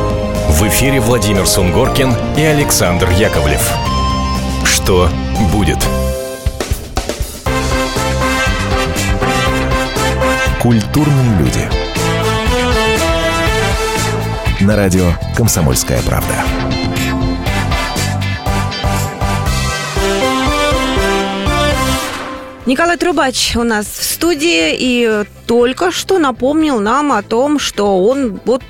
В 0.51 0.67
эфире 0.67 0.99
Владимир 0.99 1.47
Сунгоркин 1.47 2.13
и 2.37 2.41
Александр 2.41 3.09
Яковлев. 3.11 3.67
Что 4.65 5.09
будет? 5.53 5.77
Культурные 10.61 11.39
люди. 11.39 11.69
На 14.59 14.75
радио 14.75 15.13
«Комсомольская 15.35 16.01
правда». 16.03 16.35
Николай 22.67 22.95
Трубач 22.95 23.55
у 23.55 23.63
нас 23.63 23.87
в 23.87 24.03
студии 24.03 24.75
и 24.77 25.23
только 25.47 25.91
что 25.91 26.19
напомнил 26.19 26.79
нам 26.79 27.11
о 27.11 27.23
том, 27.23 27.57
что 27.57 28.05
он 28.05 28.39
вот 28.45 28.61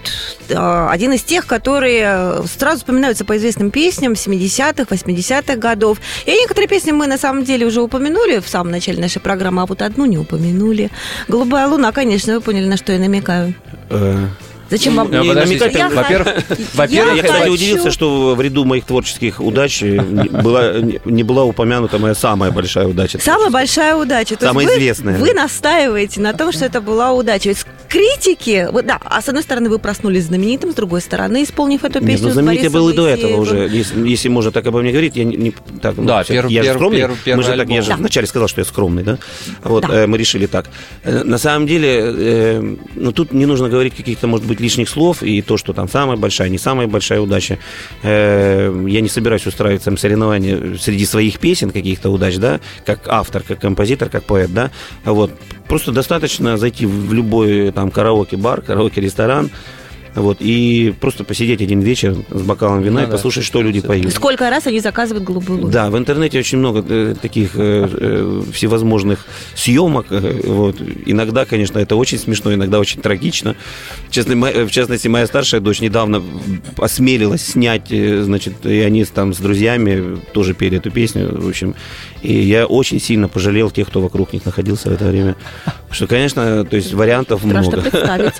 один 0.51 1.13
из 1.13 1.23
тех, 1.23 1.47
которые 1.47 2.43
сразу 2.47 2.79
вспоминаются 2.79 3.25
по 3.25 3.37
известным 3.37 3.71
песням 3.71 4.13
70-х, 4.13 4.93
80-х 4.93 5.55
годов. 5.55 5.99
И 6.25 6.31
некоторые 6.31 6.67
песни 6.67 6.91
мы 6.91 7.07
на 7.07 7.17
самом 7.17 7.43
деле 7.43 7.65
уже 7.65 7.81
упомянули 7.81 8.39
в 8.39 8.47
самом 8.47 8.71
начале 8.71 9.01
нашей 9.01 9.21
программы, 9.21 9.61
а 9.61 9.65
вот 9.65 9.81
одну 9.81 10.05
не 10.05 10.17
упомянули. 10.17 10.89
«Голубая 11.27 11.67
луна», 11.67 11.91
конечно, 11.91 12.33
вы 12.35 12.41
поняли, 12.41 12.67
на 12.67 12.77
что 12.77 12.93
я 12.93 12.99
намекаю. 12.99 13.53
Э, 14.71 14.77
Зачем 14.77 14.95
вам 14.95 15.11
не 15.11 15.33
намекать? 15.33 15.75
Во-первых, 15.93 16.35
во-первых, 16.73 17.15
я, 17.17 17.23
кстати, 17.23 17.49
удивился, 17.49 17.91
что 17.91 18.35
в 18.35 18.41
ряду 18.41 18.65
моих 18.65 18.85
творческих 18.85 19.39
удач 19.39 19.83
была, 19.83 20.79
не 21.05 21.23
была 21.23 21.43
упомянута 21.43 21.99
моя 21.99 22.15
самая 22.15 22.51
большая 22.51 22.87
удача. 22.87 23.19
Самая 23.19 23.49
большая 23.49 23.95
удача. 23.95 24.35
То 24.35 24.45
самая 24.47 24.67
известная. 24.67 25.17
Вы, 25.17 25.27
вы 25.27 25.33
настаиваете 25.33 26.21
на 26.21 26.33
том, 26.33 26.51
что 26.51 26.65
это 26.65 26.81
была 26.81 27.11
удача. 27.11 27.53
критики, 27.89 28.69
вы, 28.71 28.83
да, 28.83 28.99
а 29.03 29.21
с 29.21 29.27
одной 29.27 29.43
стороны 29.43 29.69
вы 29.69 29.79
проснулись 29.79 30.25
знаменитым, 30.25 30.71
с 30.71 30.75
другой 30.75 31.01
стороны, 31.01 31.43
исполнив 31.43 31.83
эту 31.83 31.99
песню. 31.99 32.11
Нет, 32.11 32.21
ну, 32.21 32.31
знаменитый 32.31 32.69
был 32.69 32.89
и 32.89 32.93
до 32.93 33.07
этого 33.07 33.41
уже. 33.41 33.67
Если, 33.69 34.07
если 34.07 34.29
можно 34.29 34.51
так 34.51 34.65
обо 34.65 34.81
мне 34.81 34.91
говорить, 34.91 35.15
я 35.15 35.25
не, 35.25 35.35
не 35.35 35.53
так. 35.81 35.97
Ну, 35.97 36.05
да, 36.05 36.23
первый, 36.23 36.53
я 36.53 36.63
же 36.63 36.73
скромный. 36.73 36.99
Первый, 36.99 37.17
первый 37.23 37.37
мы 37.37 37.43
же 37.43 37.57
так, 37.57 37.69
я 37.69 37.81
же 37.81 37.89
да. 37.89 37.95
вначале 37.97 38.27
сказал, 38.27 38.47
что 38.47 38.61
я 38.61 38.65
скромный, 38.65 39.03
да. 39.03 39.17
Вот 39.63 39.85
да. 39.87 40.03
Э, 40.03 40.07
мы 40.07 40.17
решили 40.17 40.45
так. 40.45 40.67
Э, 41.03 41.23
на 41.23 41.37
самом 41.37 41.67
деле, 41.67 42.01
э, 42.01 42.75
ну 42.95 43.11
тут 43.11 43.33
не 43.33 43.45
нужно 43.45 43.67
говорить 43.69 43.95
каких-то, 43.95 44.27
может 44.27 44.47
быть, 44.47 44.60
лишних 44.61 44.87
слов 44.89 45.23
и 45.23 45.41
то, 45.41 45.57
что 45.57 45.73
там 45.73 45.89
самая 45.89 46.17
большая, 46.17 46.49
не 46.49 46.57
самая 46.57 46.87
большая 46.87 47.19
удача. 47.19 47.57
Э, 48.03 48.85
я 48.87 49.01
не 49.01 49.09
собираюсь 49.09 49.45
устраивать 49.45 49.83
там 49.83 49.97
соревнования 49.97 50.77
среди 50.77 51.05
своих 51.05 51.39
песен 51.39 51.71
каких-то 51.71 52.09
удач, 52.09 52.37
да, 52.37 52.59
как 52.85 53.07
автор, 53.07 53.43
как 53.43 53.59
композитор, 53.59 54.09
как 54.09 54.23
поэт, 54.23 54.53
да. 54.53 54.71
Вот. 55.03 55.31
Просто 55.67 55.91
достаточно 55.91 56.57
зайти 56.57 56.85
в 56.85 57.13
любой 57.13 57.71
там 57.71 57.91
караоке-бар, 57.91 58.61
караоке-ресторан, 58.61 59.49
вот, 60.15 60.37
и 60.41 60.93
просто 60.99 61.23
посидеть 61.23 61.61
один 61.61 61.79
вечер 61.79 62.15
с 62.29 62.41
бокалом 62.41 62.81
вина 62.81 63.01
ну, 63.01 63.03
и 63.03 63.05
да. 63.05 63.11
послушать, 63.13 63.45
что 63.45 63.61
люди 63.61 63.79
поют. 63.79 64.11
Сколько 64.11 64.49
раз 64.49 64.67
они 64.67 64.79
заказывают 64.79 65.23
голубую 65.23 65.59
луну? 65.61 65.71
Да, 65.71 65.89
в 65.89 65.97
интернете 65.97 66.39
очень 66.39 66.57
много 66.57 66.83
э, 66.87 67.15
таких 67.21 67.51
э, 67.55 67.87
э, 67.89 68.41
всевозможных 68.51 69.25
съемок. 69.55 70.07
Вот. 70.09 70.77
Иногда, 71.05 71.45
конечно, 71.45 71.79
это 71.79 71.95
очень 71.95 72.17
смешно, 72.17 72.53
иногда 72.53 72.79
очень 72.79 73.01
трагично. 73.01 73.55
Честно, 74.09 74.35
в 74.35 74.69
частности, 74.69 75.07
моя 75.07 75.27
старшая 75.27 75.61
дочь 75.61 75.79
недавно 75.79 76.21
осмелилась 76.77 77.45
снять, 77.45 77.87
значит, 77.89 78.65
и 78.65 78.79
они 78.79 79.05
там 79.05 79.33
с 79.33 79.37
друзьями 79.37 80.19
тоже 80.33 80.53
пели 80.53 80.77
эту 80.77 80.91
песню. 80.91 81.29
В 81.41 81.47
общем, 81.47 81.75
и 82.21 82.33
я 82.33 82.65
очень 82.65 82.99
сильно 82.99 83.29
пожалел 83.29 83.71
тех, 83.71 83.87
кто 83.87 84.01
вокруг 84.01 84.33
них 84.33 84.45
находился 84.45 84.89
в 84.89 84.93
это 84.93 85.05
время. 85.05 85.35
Что, 85.91 86.07
конечно, 86.07 86.65
то 86.65 86.75
есть 86.75 86.93
вариантов 86.93 87.41
Страшно 87.41 87.71
много. 87.71 87.89
представить. 87.89 88.33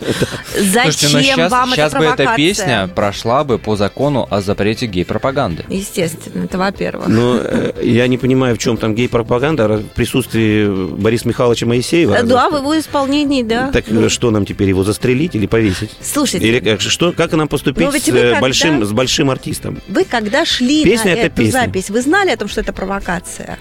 Зачем 0.58 1.38
ну 1.38 1.50
вам 1.50 1.72
сейчас 1.72 1.94
бы 1.94 2.06
эта 2.06 2.34
песня 2.36 2.90
прошла 2.94 3.44
бы 3.44 3.58
по 3.58 3.76
закону 3.76 4.28
о 4.30 4.42
запрете 4.42 4.88
гей-пропаганды. 4.88 5.66
Естественно, 5.70 6.46
это 6.46 6.58
во-первых. 6.58 7.08
Ну, 7.08 7.38
э, 7.38 7.74
я 7.84 8.08
не 8.08 8.18
понимаю, 8.18 8.56
в 8.56 8.58
чем 8.58 8.78
там 8.78 8.96
гей-пропаганда 8.96 9.68
в 9.68 9.84
присутствии 9.90 10.68
Бориса 10.96 11.28
Михайловича 11.28 11.66
Моисеева. 11.66 12.24
Да, 12.24 12.50
в 12.50 12.58
его 12.58 12.78
исполнении, 12.78 13.44
да. 13.44 13.72
Так 13.72 13.86
ну. 13.88 14.10
что 14.10 14.32
нам 14.32 14.46
теперь, 14.46 14.70
его 14.70 14.84
застрелить 14.84 15.36
или 15.36 15.46
повесить? 15.46 15.92
Слушайте. 16.02 16.48
Или 16.48 16.78
что, 16.78 17.12
как 17.12 17.32
нам 17.34 17.48
поступить 17.48 17.92
с, 18.04 18.08
э, 18.10 18.40
большим, 18.40 18.86
с 18.86 18.92
большим 18.92 19.30
артистом? 19.30 19.82
Вы 19.88 20.06
когда 20.06 20.46
шли 20.46 20.84
песня 20.84 21.16
на 21.16 21.20
эту 21.20 21.36
песня. 21.36 21.52
запись, 21.52 21.90
вы 21.90 22.02
знали 22.02 22.32
о 22.32 22.38
том, 22.38 22.48
что 22.48 22.62
это 22.62 22.74
провокация? 22.74 23.58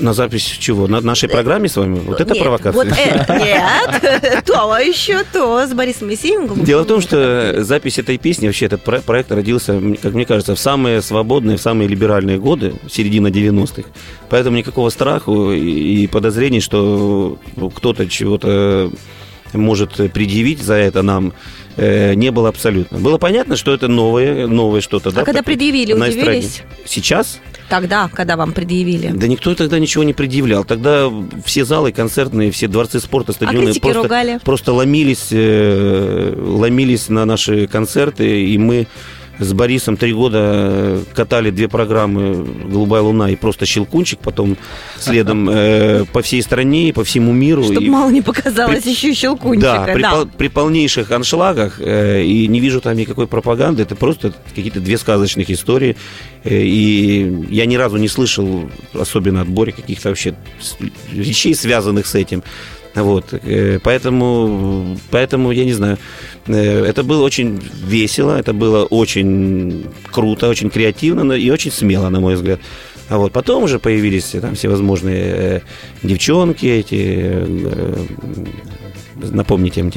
На 0.00 0.12
запись 0.12 0.42
чего? 0.42 0.86
На 0.86 1.00
нашей 1.00 1.28
программе 1.28 1.68
с 1.68 1.76
вами? 1.76 2.00
Вот 2.00 2.20
это 2.20 2.34
нет, 2.34 2.42
провокация? 2.42 2.84
Вот 2.84 2.98
это, 2.98 3.38
нет, 3.38 4.44
то 4.46 4.78
еще 4.78 5.22
то 5.32 5.66
с 5.66 5.72
Борисом 5.72 6.08
Моисеевым. 6.08 6.64
Дело 6.64 6.82
в 6.82 6.86
том, 6.86 7.00
что 7.00 7.62
запись 7.62 7.98
этой 7.98 8.18
песни, 8.18 8.46
вообще 8.46 8.66
этот 8.66 8.82
проект 8.82 9.30
родился, 9.32 9.80
как 10.02 10.14
мне 10.14 10.24
кажется, 10.24 10.54
в 10.54 10.58
самые 10.58 11.02
свободные, 11.02 11.56
в 11.56 11.60
самые 11.60 11.88
либеральные 11.88 12.38
годы, 12.38 12.74
середина 12.90 13.28
90-х. 13.28 13.88
Поэтому 14.28 14.56
никакого 14.56 14.90
страха 14.90 15.30
и 15.52 16.06
подозрений, 16.06 16.60
что 16.60 17.38
кто-то 17.74 18.06
чего-то 18.08 18.90
может 19.52 19.94
предъявить 20.12 20.62
за 20.62 20.74
это 20.74 21.02
нам, 21.02 21.32
э, 21.76 22.14
не 22.14 22.30
было 22.30 22.48
абсолютно. 22.48 22.98
Было 22.98 23.18
понятно, 23.18 23.56
что 23.56 23.72
это 23.72 23.88
новое, 23.88 24.46
новое 24.46 24.80
что-то. 24.80 25.10
А 25.10 25.12
да, 25.12 25.24
когда 25.24 25.42
предъявили, 25.42 25.92
удивились? 25.92 26.62
Сейчас? 26.84 27.40
Тогда, 27.68 28.08
когда 28.12 28.36
вам 28.36 28.52
предъявили? 28.52 29.10
Да 29.14 29.26
никто 29.26 29.54
тогда 29.54 29.78
ничего 29.78 30.04
не 30.04 30.12
предъявлял. 30.12 30.64
Тогда 30.64 31.10
все 31.44 31.64
залы 31.64 31.92
концертные, 31.92 32.50
все 32.50 32.68
дворцы 32.68 33.00
спорта, 33.00 33.32
стадионы 33.32 33.70
а 33.70 33.80
просто, 33.80 34.02
ругали? 34.02 34.38
просто 34.44 34.72
ломились, 34.72 35.28
э, 35.30 36.34
ломились 36.36 37.08
на 37.08 37.24
наши 37.24 37.66
концерты, 37.66 38.46
и 38.46 38.58
мы 38.58 38.86
с 39.38 39.52
Борисом 39.52 39.96
три 39.96 40.12
года 40.12 40.38
э, 40.40 41.02
катали 41.14 41.50
две 41.50 41.68
программы 41.68 42.44
«Голубая 42.70 43.02
луна» 43.02 43.30
и 43.30 43.36
просто 43.36 43.66
«Щелкунчик», 43.66 44.18
потом 44.20 44.56
следом 44.98 45.48
э, 45.50 46.04
по 46.12 46.22
всей 46.22 46.42
стране 46.42 46.88
и 46.88 46.92
по 46.92 47.04
всему 47.04 47.32
миру. 47.32 47.64
Чтобы 47.64 47.84
и... 47.84 47.90
мало 47.90 48.10
не 48.10 48.22
показалось 48.22 48.82
при... 48.82 48.90
еще 48.90 49.14
«Щелкунчика». 49.14 49.84
Да, 49.86 49.92
при, 49.92 50.02
да. 50.02 50.10
Пол... 50.10 50.26
при 50.26 50.48
полнейших 50.48 51.10
аншлагах, 51.10 51.80
э, 51.80 52.22
и 52.22 52.48
не 52.48 52.60
вижу 52.60 52.80
там 52.80 52.96
никакой 52.96 53.26
пропаганды, 53.26 53.82
это 53.82 53.94
просто 53.94 54.32
какие-то 54.54 54.80
две 54.80 54.98
сказочных 54.98 55.50
истории, 55.50 55.96
э, 56.44 56.62
и 56.62 57.46
я 57.50 57.66
ни 57.66 57.76
разу 57.76 57.98
не 57.98 58.08
слышал, 58.08 58.70
особенно 58.94 59.42
от 59.42 59.48
Бори, 59.48 59.72
каких-то 59.72 60.08
вообще 60.08 60.34
вещей, 61.10 61.54
связанных 61.54 62.06
с 62.06 62.14
этим. 62.14 62.42
Вот, 62.96 63.34
э, 63.34 63.78
поэтому, 63.82 64.96
поэтому, 65.10 65.52
я 65.52 65.64
не 65.64 65.74
знаю, 65.74 65.98
э, 66.46 66.84
это 66.84 67.02
было 67.02 67.22
очень 67.22 67.60
весело, 67.86 68.38
это 68.38 68.54
было 68.54 68.86
очень 68.86 69.86
круто, 70.10 70.48
очень 70.48 70.70
креативно 70.70 71.32
и 71.32 71.50
очень 71.50 71.70
смело, 71.70 72.08
на 72.08 72.20
мой 72.20 72.36
взгляд. 72.36 72.60
А 73.10 73.18
вот 73.18 73.32
потом 73.32 73.64
уже 73.64 73.78
появились 73.78 74.34
там 74.40 74.54
всевозможные 74.54 75.24
э, 75.24 75.60
девчонки 76.02 76.66
эти, 76.66 77.46
напомните 79.14 79.80
им, 79.80 79.92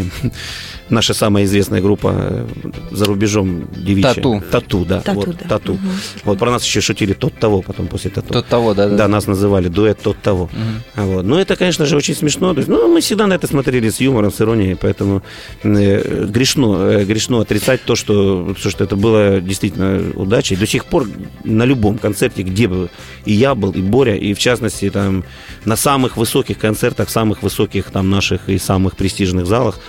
наша 0.89 1.13
самая 1.13 1.45
известная 1.45 1.81
группа 1.81 2.11
э, 2.13 2.47
за 2.91 3.05
рубежом 3.05 3.67
девичья. 3.71 4.13
Тату. 4.13 4.43
Тату, 4.51 4.85
да. 4.85 5.01
Тату, 5.01 5.19
вот, 5.19 5.37
да. 5.37 5.47
тату. 5.47 5.73
Угу. 5.73 5.81
Вот 6.25 6.39
про 6.39 6.51
нас 6.51 6.63
еще 6.63 6.81
шутили 6.81 7.13
тот 7.13 7.33
того, 7.35 7.61
потом 7.61 7.87
после 7.87 8.11
тату. 8.11 8.33
Тот 8.33 8.47
того, 8.47 8.73
да. 8.73 8.87
Да, 8.89 8.95
да 8.95 9.07
нас 9.07 9.27
называли 9.27 9.67
дуэт 9.67 9.99
тот 10.01 10.17
того. 10.21 10.49
Угу. 10.95 11.05
Вот. 11.05 11.25
Но 11.25 11.39
это, 11.39 11.55
конечно 11.55 11.85
же, 11.85 11.95
очень 11.95 12.15
смешно. 12.15 12.53
То 12.53 12.59
есть, 12.59 12.69
ну, 12.69 12.87
мы 12.91 13.01
всегда 13.01 13.27
на 13.27 13.33
это 13.33 13.47
смотрели 13.47 13.89
с 13.89 13.99
юмором, 13.99 14.31
с 14.31 14.41
иронией, 14.41 14.75
поэтому 14.75 15.21
э, 15.63 16.25
грешно, 16.25 16.75
э, 16.91 17.05
грешно 17.05 17.41
отрицать 17.41 17.83
то, 17.83 17.95
что, 17.95 18.55
что 18.57 18.83
это 18.83 18.95
было 18.95 19.41
действительно 19.41 20.01
удачей. 20.15 20.55
До 20.55 20.67
сих 20.67 20.85
пор 20.85 21.07
на 21.43 21.65
любом 21.65 21.97
концерте, 21.97 22.43
где 22.43 22.67
бы 22.67 22.89
и 23.25 23.33
я 23.33 23.55
был, 23.55 23.71
и 23.71 23.81
Боря, 23.81 24.15
и 24.15 24.33
в 24.33 24.39
частности 24.39 24.89
там 24.89 25.23
на 25.65 25.75
самых 25.75 26.17
высоких 26.17 26.57
концертах, 26.57 27.09
самых 27.09 27.43
высоких 27.43 27.85
там 27.91 28.09
наших 28.09 28.49
и 28.49 28.57
самых 28.57 28.95
престижных 28.95 29.45
залах, 29.45 29.79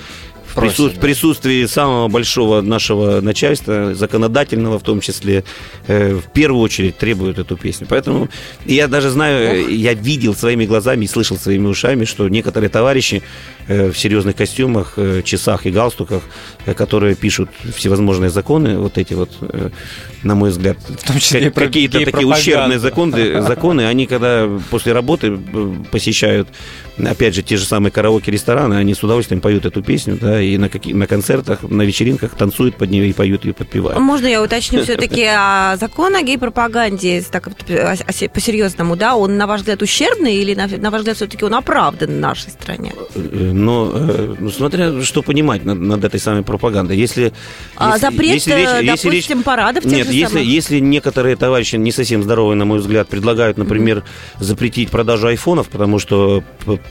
в 0.55 0.59
прису- 0.59 0.99
присутствии 0.99 1.67
самого 1.67 2.09
большого 2.09 2.61
нашего 2.61 3.21
начальства, 3.21 3.95
законодательного 3.95 4.79
в 4.79 4.83
том 4.83 5.01
числе, 5.01 5.45
э, 5.87 6.15
в 6.15 6.33
первую 6.33 6.63
очередь 6.63 6.99
требуют 6.99 7.39
эту 7.39 7.57
песню. 7.57 7.87
Поэтому 7.89 8.29
я 8.67 8.89
даже 8.89 9.11
знаю, 9.11 9.65
Ох. 9.65 9.71
я 9.71 9.95
видел 9.95 10.35
своими 10.35 10.67
глазами 10.67 11.05
и 11.05 11.09
слышал 11.09 11.37
своими 11.37 11.67
ушами, 11.67 12.05
что 12.05 12.29
некоторые 12.29 12.69
товарищи 12.71 13.23
э, 13.69 13.91
в 13.91 13.99
серьезных 13.99 14.35
костюмах, 14.37 14.95
э, 14.97 15.23
часах 15.25 15.67
и 15.67 15.71
галстуках, 15.71 16.23
э, 16.67 16.75
которые 16.75 17.15
пишут 17.15 17.49
всевозможные 17.77 18.31
законы, 18.31 18.79
вот 18.79 18.99
эти 18.99 19.15
вот, 19.15 19.31
э, 19.41 19.71
на 20.23 20.35
мой 20.35 20.51
взгляд, 20.51 20.77
какие-то 21.55 22.05
такие 22.05 22.27
ущербные 22.27 22.79
законы, 22.79 23.41
законы, 23.43 23.87
они 23.87 24.07
когда 24.07 24.49
после 24.71 24.93
работы 24.93 25.39
э, 25.53 25.73
посещают, 25.91 26.49
опять 27.07 27.35
же, 27.35 27.43
те 27.43 27.57
же 27.57 27.65
самые 27.65 27.91
караоке-рестораны, 27.91 28.75
они 28.75 28.95
с 28.95 29.03
удовольствием 29.03 29.41
поют 29.41 29.67
эту 29.67 29.83
песню, 29.83 30.19
да, 30.21 30.41
и 30.41 30.57
на, 30.59 30.69
каких, 30.69 30.95
на 30.95 31.07
концертах, 31.07 31.63
на 31.63 31.83
вечеринках 31.83 32.35
танцуют 32.35 32.77
под 32.77 32.91
нее 32.91 33.09
и 33.09 33.13
поют 33.13 33.45
ее, 33.45 33.55
подпевают. 33.55 34.01
Можно 34.01 34.27
я 34.27 34.43
уточню 34.43 34.83
все-таки 34.83 35.25
а 35.25 35.77
закон 35.77 36.15
о 36.17 36.23
гей-пропаганде, 36.23 37.23
так 37.31 37.49
по-серьезному, 38.33 38.97
да, 38.97 39.17
он, 39.17 39.37
на 39.37 39.47
ваш 39.47 39.61
взгляд, 39.61 39.83
ущербный 39.83 40.35
или, 40.37 40.55
на, 40.55 40.67
на 40.67 40.91
ваш 40.91 41.01
взгляд, 41.01 41.17
все-таки 41.17 41.45
он 41.45 41.55
оправдан 41.55 42.11
в 42.11 42.19
нашей 42.19 42.51
стране? 42.51 42.93
Но, 43.15 43.87
ну, 44.39 44.51
смотря 44.51 45.03
что 45.03 45.23
понимать 45.23 45.65
над, 45.65 45.79
над 45.79 46.05
этой 46.05 46.21
самой 46.21 46.43
пропагандой. 46.43 46.97
Если, 46.97 47.33
а 47.77 47.95
если, 47.95 48.01
запрет, 48.01 48.35
если 48.35 48.53
речь, 48.53 48.69
допустим, 48.69 49.13
если 49.13 49.35
речь, 49.35 49.45
парадов 49.45 49.85
Нет, 49.85 50.11
если, 50.11 50.37
самых? 50.37 50.45
если 50.45 50.79
некоторые 50.79 51.37
товарищи 51.37 51.77
не 51.77 51.93
совсем 51.93 52.23
здоровые, 52.23 52.57
на 52.57 52.65
мой 52.65 52.79
взгляд, 52.79 53.09
предлагают, 53.09 53.59
например, 53.59 53.99
mm-hmm. 53.99 54.45
запретить 54.45 54.91
продажу 54.91 55.29
айфонов, 55.29 55.69
потому 55.69 55.99
что 55.99 56.43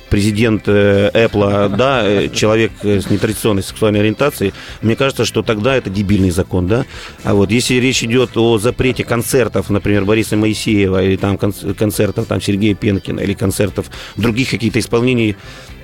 президент 0.10 0.68
Apple, 0.68 1.76
да, 1.76 2.28
человек 2.30 2.72
с 2.82 3.10
нетрадиционной 3.10 3.64
сексуальной 3.64 4.00
ориентацией, 4.00 4.54
мне 4.82 4.96
кажется, 4.96 5.26
что 5.26 5.44
тогда 5.44 5.76
это 5.76 5.90
дебильный 5.90 6.32
закон, 6.32 6.68
да. 6.68 6.86
А 7.24 7.34
вот 7.34 7.52
если 7.52 7.76
речь 7.76 8.04
идет 8.04 8.36
о 8.36 8.58
запрете 8.58 9.04
концертов, 9.04 9.70
например, 9.70 10.06
Бориса 10.06 10.36
Моисеева, 10.36 11.04
или 11.04 11.16
там 11.16 11.38
концертов 11.38 12.26
там, 12.28 12.42
Сергея 12.42 12.76
Пенкина, 12.76 13.20
или 13.20 13.34
концертов 13.34 13.88
других 14.16 14.50
каких-то 14.50 14.80
исполнений, 14.80 15.36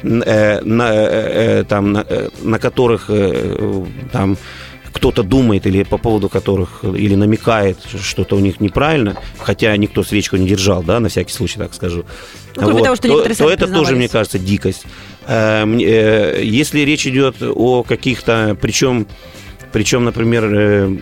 э, 0.04 0.62
на, 0.62 0.93
э, 0.93 1.63
там, 1.67 1.93
на, 1.93 2.06
на 2.41 2.60
которых 2.60 3.06
э, 3.10 3.86
там 4.12 4.38
кто-то 4.95 5.23
думает 5.23 5.67
или 5.67 5.84
по 5.84 5.97
поводу 5.97 6.30
которых 6.30 6.84
или 6.84 7.15
намекает, 7.15 7.78
что-то 8.01 8.38
у 8.38 8.39
них 8.39 8.62
неправильно, 8.62 9.17
хотя 9.38 9.75
никто 9.75 10.04
свечку 10.04 10.38
не 10.38 10.47
держал, 10.47 10.84
да, 10.84 10.99
на 10.99 11.10
всякий 11.10 11.34
случай 11.34 11.60
так 11.60 11.73
скажу. 11.73 12.06
Ну, 12.56 12.72
вот, 12.72 12.84
того, 12.84 12.96
что 12.96 13.08
то, 13.08 13.36
то 13.36 13.50
это 13.50 13.68
тоже, 13.68 13.96
мне 13.96 14.08
кажется, 14.08 14.39
дикость. 14.39 14.86
Если 15.28 16.80
речь 16.82 17.08
идет 17.08 17.36
о 17.41 17.84
каких-то, 17.84 18.58
причем 18.62 19.08
причем, 19.76 20.06
например, 20.06 20.46
э, 20.46 20.98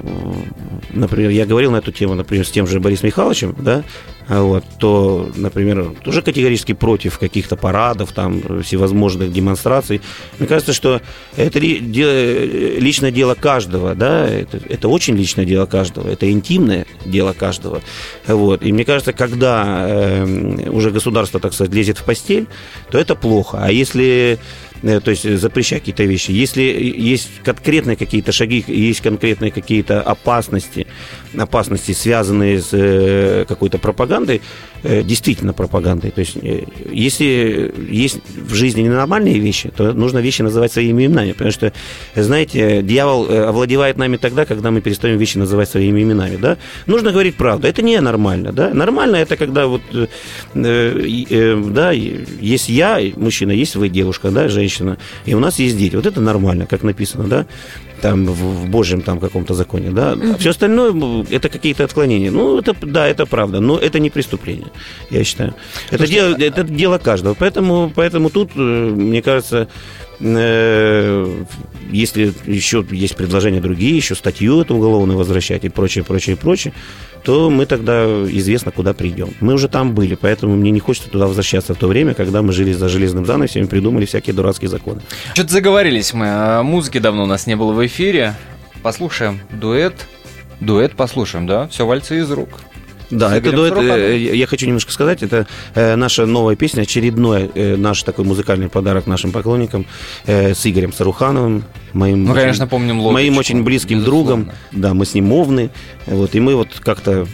например, 0.93 1.29
я 1.29 1.45
говорил 1.45 1.69
на 1.69 1.77
эту 1.77 1.91
тему, 1.91 2.15
например, 2.15 2.43
с 2.43 2.49
тем 2.49 2.65
же 2.65 2.79
Борисом 2.79 3.05
Михайловичем, 3.05 3.55
да, 3.59 3.83
вот, 4.27 4.63
то, 4.79 5.29
например, 5.35 5.93
тоже 6.03 6.23
категорически 6.23 6.73
против 6.73 7.19
каких-то 7.19 7.55
парадов, 7.55 8.13
там, 8.13 8.63
всевозможных 8.63 9.31
демонстраций. 9.31 10.01
Мне 10.39 10.47
кажется, 10.47 10.73
что 10.73 11.01
это 11.35 11.59
личное 11.59 13.11
дело 13.11 13.35
каждого, 13.35 13.93
да, 13.93 14.27
это, 14.27 14.59
это 14.67 14.87
очень 14.87 15.15
личное 15.15 15.45
дело 15.45 15.67
каждого, 15.67 16.09
это 16.09 16.31
интимное 16.31 16.87
дело 17.05 17.33
каждого. 17.33 17.81
Вот. 18.25 18.63
И 18.63 18.71
мне 18.71 18.85
кажется, 18.85 19.13
когда 19.13 19.85
э, 19.87 20.69
уже 20.69 20.89
государство, 20.89 21.39
так 21.39 21.53
сказать, 21.53 21.75
лезет 21.75 21.99
в 21.99 22.05
постель, 22.05 22.47
то 22.89 22.97
это 22.97 23.13
плохо. 23.13 23.59
А 23.61 23.71
если 23.71 24.39
то 24.83 25.11
есть 25.11 25.39
запрещать 25.39 25.79
какие-то 25.79 26.03
вещи. 26.03 26.31
Если 26.31 26.61
есть 26.61 27.29
конкретные 27.43 27.95
какие-то 27.95 28.31
шаги, 28.31 28.63
есть 28.67 29.01
конкретные 29.01 29.51
какие-то 29.51 30.01
опасности, 30.01 30.87
опасности, 31.37 31.93
связанные 31.93 32.61
с 32.61 32.69
э, 32.73 33.45
какой-то 33.47 33.77
пропагандой, 33.77 34.37
э, 34.37 34.41
действительно 34.83 35.53
пропагандой. 35.53 36.11
То 36.11 36.19
есть 36.19 36.37
если 36.91 37.73
есть 37.89 38.19
в 38.35 38.53
жизни 38.53 38.81
ненормальные 38.81 39.39
вещи, 39.39 39.71
то 39.75 39.93
нужно 39.93 40.19
вещи 40.19 40.41
называть 40.41 40.71
своими 40.71 41.05
именами. 41.05 41.31
Потому 41.31 41.51
что, 41.51 41.73
знаете, 42.15 42.81
дьявол 42.81 43.29
овладевает 43.49 43.97
нами 43.97 44.17
тогда, 44.17 44.45
когда 44.45 44.71
мы 44.71 44.81
перестаем 44.81 45.17
вещи 45.17 45.37
называть 45.37 45.69
своими 45.69 46.01
именами. 46.01 46.35
Да? 46.35 46.57
Нужно 46.85 47.11
говорить 47.11 47.35
правду. 47.35 47.67
Это 47.67 47.81
не 47.81 47.99
нормально. 48.01 48.51
Да? 48.51 48.73
Нормально 48.73 49.15
это 49.17 49.37
когда 49.37 49.67
вот, 49.67 49.81
да, 50.53 51.91
есть 51.91 52.69
я, 52.69 52.99
мужчина, 53.15 53.51
есть 53.51 53.75
вы, 53.75 53.89
девушка, 53.89 54.31
да, 54.31 54.49
женщина, 54.49 54.97
и 55.25 55.33
у 55.33 55.39
нас 55.39 55.59
есть 55.59 55.77
дети. 55.77 55.95
Вот 55.95 56.05
это 56.05 56.21
нормально, 56.21 56.65
как 56.65 56.83
написано, 56.83 57.27
да, 57.27 57.45
там 58.03 58.25
в, 58.25 58.31
в 58.31 58.69
Божьем 58.69 59.01
там 59.01 59.17
каком-то 59.17 59.53
законе, 59.53 59.89
да. 59.89 60.11
А 60.11 60.37
все 60.37 60.49
остальное 60.49 61.25
это 61.31 61.47
какие-то 61.47 61.85
отклонения. 61.85 62.31
Ну, 62.31 62.59
это, 62.59 62.75
да, 62.81 63.07
это 63.07 63.25
правда, 63.25 63.61
но 63.61 63.77
это 63.77 63.99
не 63.99 64.09
преступление, 64.09 64.67
я 65.09 65.23
считаю. 65.23 65.53
Это, 65.89 66.05
дело, 66.05 66.35
это 66.35 66.63
дело 66.63 66.97
каждого. 66.97 67.33
Поэтому, 67.33 67.93
поэтому 67.95 68.29
тут, 68.29 68.51
э, 68.57 68.59
мне 68.59 69.21
кажется, 69.21 69.69
э, 70.19 71.43
если 71.91 72.33
еще 72.45 72.85
есть 72.91 73.15
предложения 73.15 73.61
другие, 73.61 73.95
еще 73.95 74.15
статью 74.15 74.59
эту 74.59 74.75
уголовную 74.75 75.17
возвращать 75.17 75.63
и 75.63 75.69
прочее, 75.69 76.03
прочее, 76.03 76.35
прочее, 76.35 76.73
то 77.23 77.49
мы 77.49 77.65
тогда 77.65 78.05
известно, 78.05 78.71
куда 78.71 78.93
придем. 78.93 79.29
Мы 79.39 79.53
уже 79.53 79.69
там 79.69 79.93
были, 79.93 80.15
поэтому 80.15 80.55
мне 80.55 80.71
не 80.71 80.79
хочется 80.79 81.09
туда 81.09 81.27
возвращаться 81.27 81.73
в 81.73 81.77
то 81.77 81.87
время, 81.87 82.13
когда 82.13 82.41
мы 82.41 82.51
жили 82.53 82.73
за 82.73 82.89
железным 82.89 83.25
занавесем 83.25 83.63
и 83.63 83.67
придумали 83.67 84.05
всякие 84.05 84.33
дурацкие 84.35 84.69
законы. 84.69 85.01
Что-то 85.33 85.51
заговорились 85.51 86.13
мы. 86.13 86.25
А 86.27 86.63
музыки 86.63 86.97
давно 86.97 87.23
у 87.23 87.27
нас 87.27 87.47
не 87.47 87.55
было 87.55 87.71
в 87.71 87.85
эфире. 87.85 88.35
Послушаем 88.81 89.39
дуэт. 89.51 89.93
Дуэт 90.59 90.93
послушаем, 90.95 91.47
да? 91.47 91.67
Все 91.67 91.85
вальцы 91.85 92.19
из 92.19 92.29
рук. 92.31 92.49
Да, 93.13 93.35
это 93.35 93.51
дуэт, 93.51 93.77
э, 93.77 94.17
я 94.17 94.47
хочу 94.47 94.65
немножко 94.65 94.91
сказать, 94.91 95.23
это 95.23 95.47
э, 95.75 95.95
наша 95.95 96.25
новая 96.25 96.55
песня, 96.55 96.81
очередной 96.81 97.51
э, 97.53 97.75
наш 97.75 98.03
такой 98.03 98.25
музыкальный 98.25 98.69
подарок 98.69 99.07
нашим 99.07 99.31
поклонникам 99.31 99.85
с 100.25 100.65
Игорем 100.65 100.93
Сарухановым, 100.93 101.63
моим, 101.93 102.25
ну, 102.25 102.31
очень, 102.31 102.41
конечно, 102.41 102.67
помним 102.67 102.99
лодочку, 102.99 103.13
моим 103.13 103.37
очень 103.37 103.63
близким 103.63 103.99
безусловно. 103.99 104.45
другом. 104.45 104.51
Да, 104.71 104.93
мы 104.93 105.05
с 105.05 105.13
ним 105.13 105.31
овны, 105.31 105.69
вот, 106.05 106.35
и 106.35 106.39
мы 106.39 106.55
вот 106.55 106.69
как-то 106.79 107.27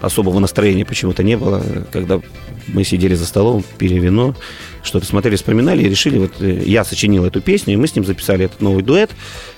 особого 0.00 0.38
настроения 0.38 0.84
почему-то 0.84 1.22
не 1.22 1.36
было, 1.36 1.62
когда 1.92 2.20
мы 2.68 2.84
сидели 2.84 3.14
за 3.14 3.26
столом, 3.26 3.64
пили 3.78 3.98
вино, 3.98 4.34
что-то 4.82 5.06
смотрели, 5.06 5.36
вспоминали 5.36 5.82
и 5.82 5.88
решили, 5.88 6.18
вот 6.18 6.40
э, 6.40 6.62
я 6.64 6.84
сочинил 6.84 7.24
эту 7.24 7.40
песню, 7.40 7.74
и 7.74 7.76
мы 7.76 7.86
с 7.86 7.94
ним 7.94 8.04
записали 8.04 8.44
этот 8.44 8.60
новый 8.60 8.82
дуэт. 8.82 9.10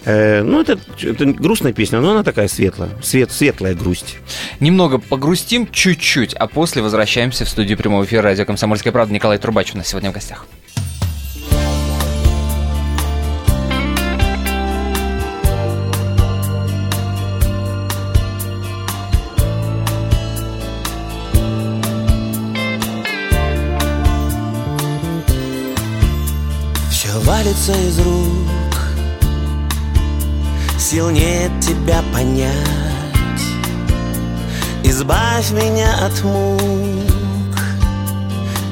Э, 0.04 0.42
ну, 0.42 0.60
это, 0.60 0.78
это 1.02 1.26
грустная 1.26 1.72
песня, 1.72 2.00
но 2.00 2.12
она 2.12 2.22
такая 2.22 2.48
светлая, 2.48 2.90
свет, 3.02 3.30
светлая 3.32 3.74
грусть. 3.74 4.16
Немного 4.60 4.98
погрустим, 4.98 5.68
чуть-чуть, 5.70 6.34
а 6.34 6.46
после 6.46 6.82
возвращаемся 6.82 7.44
в 7.44 7.48
студию 7.48 7.76
прямого 7.78 8.04
эфира 8.04 8.22
радио 8.22 8.44
«Комсомольская 8.44 8.92
правда». 8.92 9.12
Николай 9.14 9.38
Трубач 9.38 9.74
у 9.74 9.78
нас 9.78 9.88
сегодня 9.88 10.10
в 10.10 10.14
гостях. 10.14 10.46
Валится 27.24 27.72
из 27.72 27.98
рук. 27.98 28.78
Сил 30.78 31.10
нет 31.10 31.50
тебя 31.60 32.02
понять. 32.12 32.50
Избавь 34.82 35.50
меня 35.50 36.06
от 36.06 36.22
мук. 36.24 36.60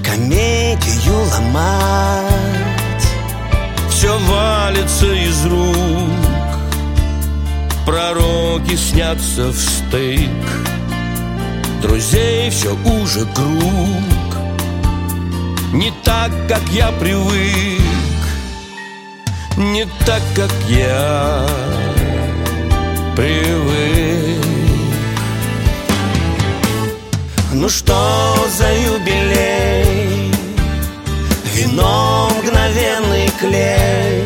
Комедию 0.04 1.24
ломать. 1.32 3.08
Все 3.90 4.18
валится 4.18 5.12
из 5.12 5.46
рук. 5.46 5.76
Пророки 7.86 8.76
снятся 8.76 9.48
в 9.48 9.56
стык 9.56 10.28
Друзей 11.80 12.50
все 12.50 12.76
уже 12.84 13.24
круг. 13.34 14.02
Не 15.72 15.92
так, 16.02 16.30
как 16.48 16.62
я 16.70 16.90
привык 16.92 17.87
не 19.58 19.86
так, 20.06 20.22
как 20.34 20.52
я 20.68 21.46
привык. 23.16 24.38
Ну 27.52 27.68
что 27.68 28.36
за 28.56 28.72
юбилей? 28.72 30.32
Вино 31.54 32.30
мгновенный 32.38 33.28
клей 33.40 34.24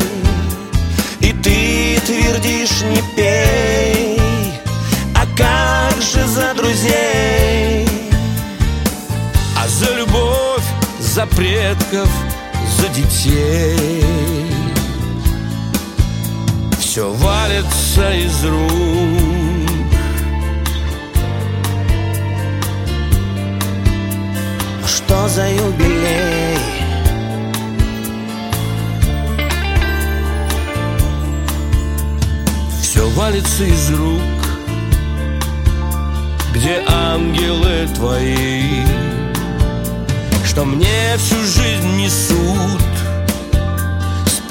И 1.21 1.33
ты 1.33 1.99
твердишь 2.05 2.83
не 2.83 3.03
пей 3.17 4.21
А 5.15 5.25
как 5.35 6.03
же 6.03 6.27
за 6.27 6.53
друзей? 6.55 7.89
А 9.57 9.67
за 9.67 9.95
любовь, 9.95 10.67
за 11.01 11.27
предков, 11.27 12.11
за 12.79 12.89
детей 12.89 14.62
все 16.93 17.11
валится 17.11 18.13
из 18.13 18.45
рук. 18.45 18.69
Что 24.87 25.27
за 25.27 25.49
юбилей? 25.49 26.59
Все 32.83 33.09
валится 33.13 33.65
из 33.65 33.91
рук, 33.93 34.21
где 36.53 36.85
ангелы 36.87 37.89
твои, 37.95 38.85
что 40.45 40.67
мне 40.67 41.17
всю 41.17 41.43
жизнь 41.43 41.97
несут 41.97 42.82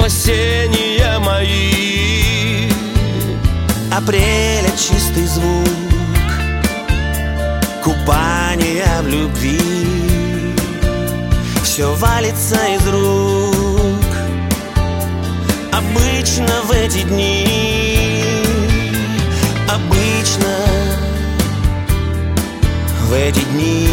спасения 0.01 1.19
мои. 1.19 2.67
Апреля 3.91 4.71
чистый 4.71 5.27
звук 5.27 5.67
Купания 7.83 9.01
в 9.01 9.07
любви 9.07 9.59
Все 11.63 11.93
валится 11.95 12.57
из 12.67 12.87
рук 12.87 14.11
Обычно 15.71 16.61
в 16.63 16.71
эти 16.71 17.03
дни 17.03 18.23
Обычно 19.69 20.55
в 23.07 23.13
эти 23.13 23.41
дни 23.51 23.89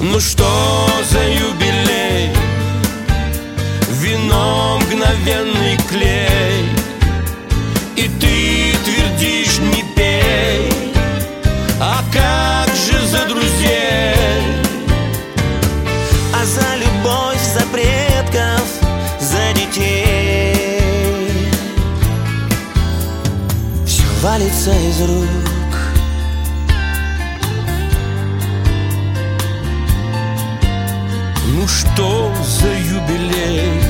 Ну 0.00 0.18
что 0.18 0.88
за 1.10 1.22
юбилей? 1.28 2.09
Вино 4.30 4.78
мгновенный 4.78 5.76
клей 5.88 6.64
И 7.96 8.08
ты 8.20 8.76
твердишь 8.84 9.58
не 9.58 9.82
пей 9.96 10.70
А 11.80 12.02
как 12.12 12.72
же 12.76 13.04
за 13.06 13.26
друзей? 13.26 14.14
А 16.32 16.44
за 16.44 16.76
любовь, 16.76 17.42
за 17.42 17.62
предков, 17.72 18.68
за 19.20 19.52
детей 19.52 20.92
Все 23.84 24.04
валится 24.22 24.70
из 24.70 25.00
рук 25.00 25.76
Ну 31.52 31.66
что 31.66 32.32
за 32.44 32.68
юбилей? 32.68 33.89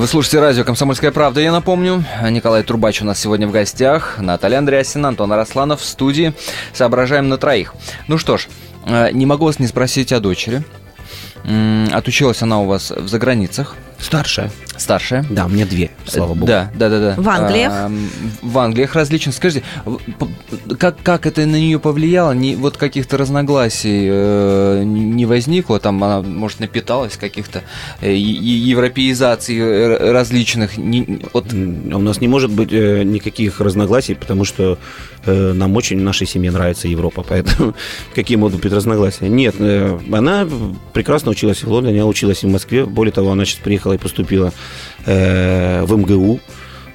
Вы 0.00 0.06
слушаете 0.06 0.40
радио 0.40 0.64
«Комсомольская 0.64 1.10
правда», 1.10 1.42
я 1.42 1.52
напомню. 1.52 2.02
Николай 2.30 2.62
Трубач 2.62 3.02
у 3.02 3.04
нас 3.04 3.20
сегодня 3.20 3.46
в 3.46 3.50
гостях. 3.50 4.16
Наталья 4.18 4.56
Андреасина, 4.56 5.08
Антон 5.08 5.30
Арасланов 5.30 5.82
в 5.82 5.84
студии. 5.84 6.32
Соображаем 6.72 7.28
на 7.28 7.36
троих. 7.36 7.74
Ну 8.08 8.16
что 8.16 8.38
ж, 8.38 8.48
э, 8.86 9.10
не 9.12 9.26
могу 9.26 9.44
вас 9.44 9.58
не 9.58 9.66
спросить 9.66 10.10
о 10.12 10.20
дочери. 10.20 10.64
Отучилась 11.92 12.40
она 12.40 12.62
у 12.62 12.64
вас 12.64 12.90
в 12.90 13.08
заграницах. 13.08 13.76
Старшая. 14.00 14.50
Старшая. 14.76 15.26
Да, 15.28 15.46
мне 15.46 15.66
две, 15.66 15.90
слава 16.06 16.32
богу. 16.32 16.46
Да, 16.46 16.70
да, 16.74 16.88
да, 16.88 17.00
да. 17.14 17.14
В 17.20 17.28
Англиях? 17.28 17.70
А, 17.74 17.90
в 18.40 18.58
Англиях 18.58 18.94
различно. 18.94 19.30
Скажите, 19.30 19.62
как, 20.78 20.96
как 21.02 21.26
это 21.26 21.44
на 21.44 21.56
нее 21.56 21.78
повлияло? 21.78 22.32
Не, 22.32 22.56
вот 22.56 22.78
каких-то 22.78 23.18
разногласий 23.18 24.06
э, 24.10 24.82
не 24.84 25.26
возникло? 25.26 25.78
Там 25.80 26.02
она, 26.02 26.22
может, 26.22 26.60
напиталась 26.60 27.18
каких-то 27.18 27.62
э, 28.00 28.14
европеизаций 28.14 29.58
э, 29.58 30.12
различных? 30.12 30.78
Не- 30.78 31.20
вот, 31.34 31.52
М, 31.52 31.94
У 31.94 31.98
нас 31.98 32.20
не 32.22 32.28
может 32.28 32.50
быть 32.50 32.72
э, 32.72 33.02
никаких 33.02 33.60
разногласий, 33.60 34.14
потому 34.14 34.44
что 34.46 34.78
э, 35.26 35.52
нам 35.52 35.76
очень, 35.76 35.98
нашей 36.00 36.26
семье 36.26 36.50
нравится 36.52 36.88
Европа, 36.88 37.22
поэтому 37.28 37.74
какие 38.14 38.36
могут 38.38 38.60
быть 38.62 38.72
разногласия? 38.72 39.28
Нет, 39.28 39.56
э, 39.58 39.98
она 40.12 40.48
прекрасно 40.94 41.32
училась 41.32 41.62
в 41.62 41.70
Лондоне, 41.70 42.00
она 42.00 42.08
училась 42.08 42.42
и 42.44 42.46
в 42.46 42.50
Москве, 42.50 42.86
более 42.86 43.12
того, 43.12 43.30
она 43.32 43.44
сейчас 43.44 43.58
приехала 43.60 43.89
и 43.94 43.98
поступила 43.98 44.52
э, 45.06 45.82
в 45.84 45.96
МГУ, 45.96 46.40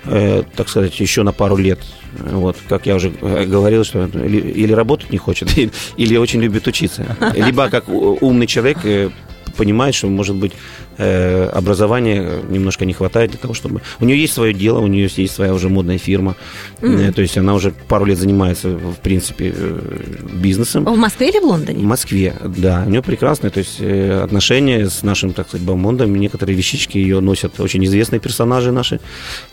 э, 0.06 0.44
так 0.56 0.70
сказать, 0.70 1.00
еще 1.00 1.24
на 1.24 1.32
пару 1.32 1.58
лет. 1.58 1.80
Вот, 2.20 2.58
как 2.70 2.86
я 2.86 2.96
уже 2.96 3.12
э, 3.22 3.46
говорил, 3.46 3.84
что 3.84 4.06
или, 4.06 4.74
работать 4.74 5.12
не 5.12 5.18
хочет, 5.18 5.50
или, 5.98 6.18
очень 6.18 6.42
любит 6.42 6.68
учиться. 6.68 7.18
Либо 7.36 7.70
как 7.70 7.90
умный 7.90 8.48
человек 8.48 8.80
э, 8.84 9.10
понимает, 9.56 9.96
что, 9.96 10.08
может 10.08 10.36
быть, 10.36 10.54
образования 10.98 12.42
немножко 12.50 12.86
не 12.86 12.94
хватает 12.94 13.32
для 13.32 13.40
того, 13.40 13.54
чтобы... 13.54 13.82
У 14.00 14.06
нее 14.06 14.20
есть 14.20 14.34
свое 14.34 14.54
дело, 14.54 14.80
у 14.80 14.88
нее 14.88 15.10
есть 15.16 15.36
своя 15.36 15.54
уже 15.54 15.70
модная 15.70 15.98
фирма. 15.98 16.36
Э, 16.82 17.12
То 17.14 17.22
есть 17.22 17.38
она 17.38 17.54
уже 17.54 17.72
пару 17.88 18.06
лет 18.06 18.18
занимается, 18.18 18.70
в 18.70 18.96
принципе, 19.02 19.54
э, 19.56 19.80
бизнесом. 20.34 20.86
В 20.86 20.98
Москве 20.98 21.30
или 21.30 21.40
в 21.40 21.44
В 21.44 21.46
Лондоне? 21.46 21.84
Москве, 21.86 22.34
да. 22.44 22.84
У 22.86 22.90
нее 22.90 23.02
прекрасные, 23.02 23.52
то 23.52 23.60
есть 23.60 23.78
э, 23.80 24.22
отношения 24.24 24.90
с 24.90 25.04
нашим, 25.04 25.34
так 25.34 25.48
сказать, 25.48 25.66
бомондом. 25.66 26.16
Некоторые 26.16 26.56
вещички 26.56 26.98
ее 26.98 27.20
носят 27.20 27.60
очень 27.60 27.84
известные 27.86 28.20
персонажи 28.20 28.72
наши, 28.72 29.00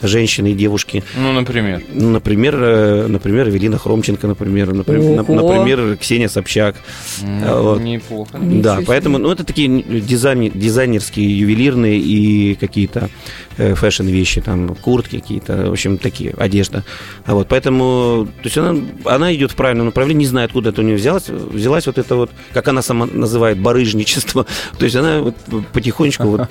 женщины 0.01 0.53
и 0.53 0.55
девушки. 0.55 1.03
ну, 1.17 1.33
например. 1.33 1.83
Ну, 1.93 2.11
например, 2.11 2.57
э, 2.61 3.07
например, 3.09 3.49
Эвелина 3.49 3.79
Хромченко, 3.79 4.27
например, 4.27 4.73
например, 4.73 5.21
Ого. 5.23 5.35
например, 5.35 5.97
Ксения 5.97 6.29
Собчак. 6.29 6.77
А, 7.23 7.61
вот. 7.61 7.81
Неплохо. 7.83 8.39
Да, 8.41 8.81
поэтому, 8.87 9.19
ну, 9.19 9.31
это 9.31 9.45
такие 9.45 9.83
дизайн, 10.01 10.51
дизайнерские, 10.55 11.32
ювелирные 11.33 11.99
и 11.99 12.55
какие-то 12.55 13.09
э, 13.57 13.75
фэшн-вещи, 13.75 14.41
там, 14.41 14.75
куртки 14.75 15.19
какие-то, 15.21 15.69
в 15.69 15.73
общем, 15.73 15.99
такие, 15.99 16.35
одежда. 16.39 16.85
А 17.27 17.35
вот, 17.35 17.49
поэтому, 17.49 18.27
то 18.27 18.45
есть 18.45 18.59
она, 18.59 18.79
она 19.05 19.35
идет 19.35 19.53
в 19.53 19.57
правильном 19.57 19.87
направлении, 19.87 20.21
не 20.25 20.27
знаю, 20.29 20.47
откуда 20.47 20.71
это 20.71 20.81
у 20.81 20.85
нее 20.85 20.97
взялось, 20.97 21.29
взялась 21.29 21.87
вот 21.87 21.99
это 21.99 22.17
вот, 22.17 22.31
как 22.53 22.69
она 22.69 22.83
сама 22.83 23.07
называет, 23.07 23.59
барыжничество. 23.59 24.47
То 24.79 24.85
есть 24.85 24.97
она 24.97 25.21
вот 25.21 25.37
потихонечку 25.73 26.25
вот 26.25 26.49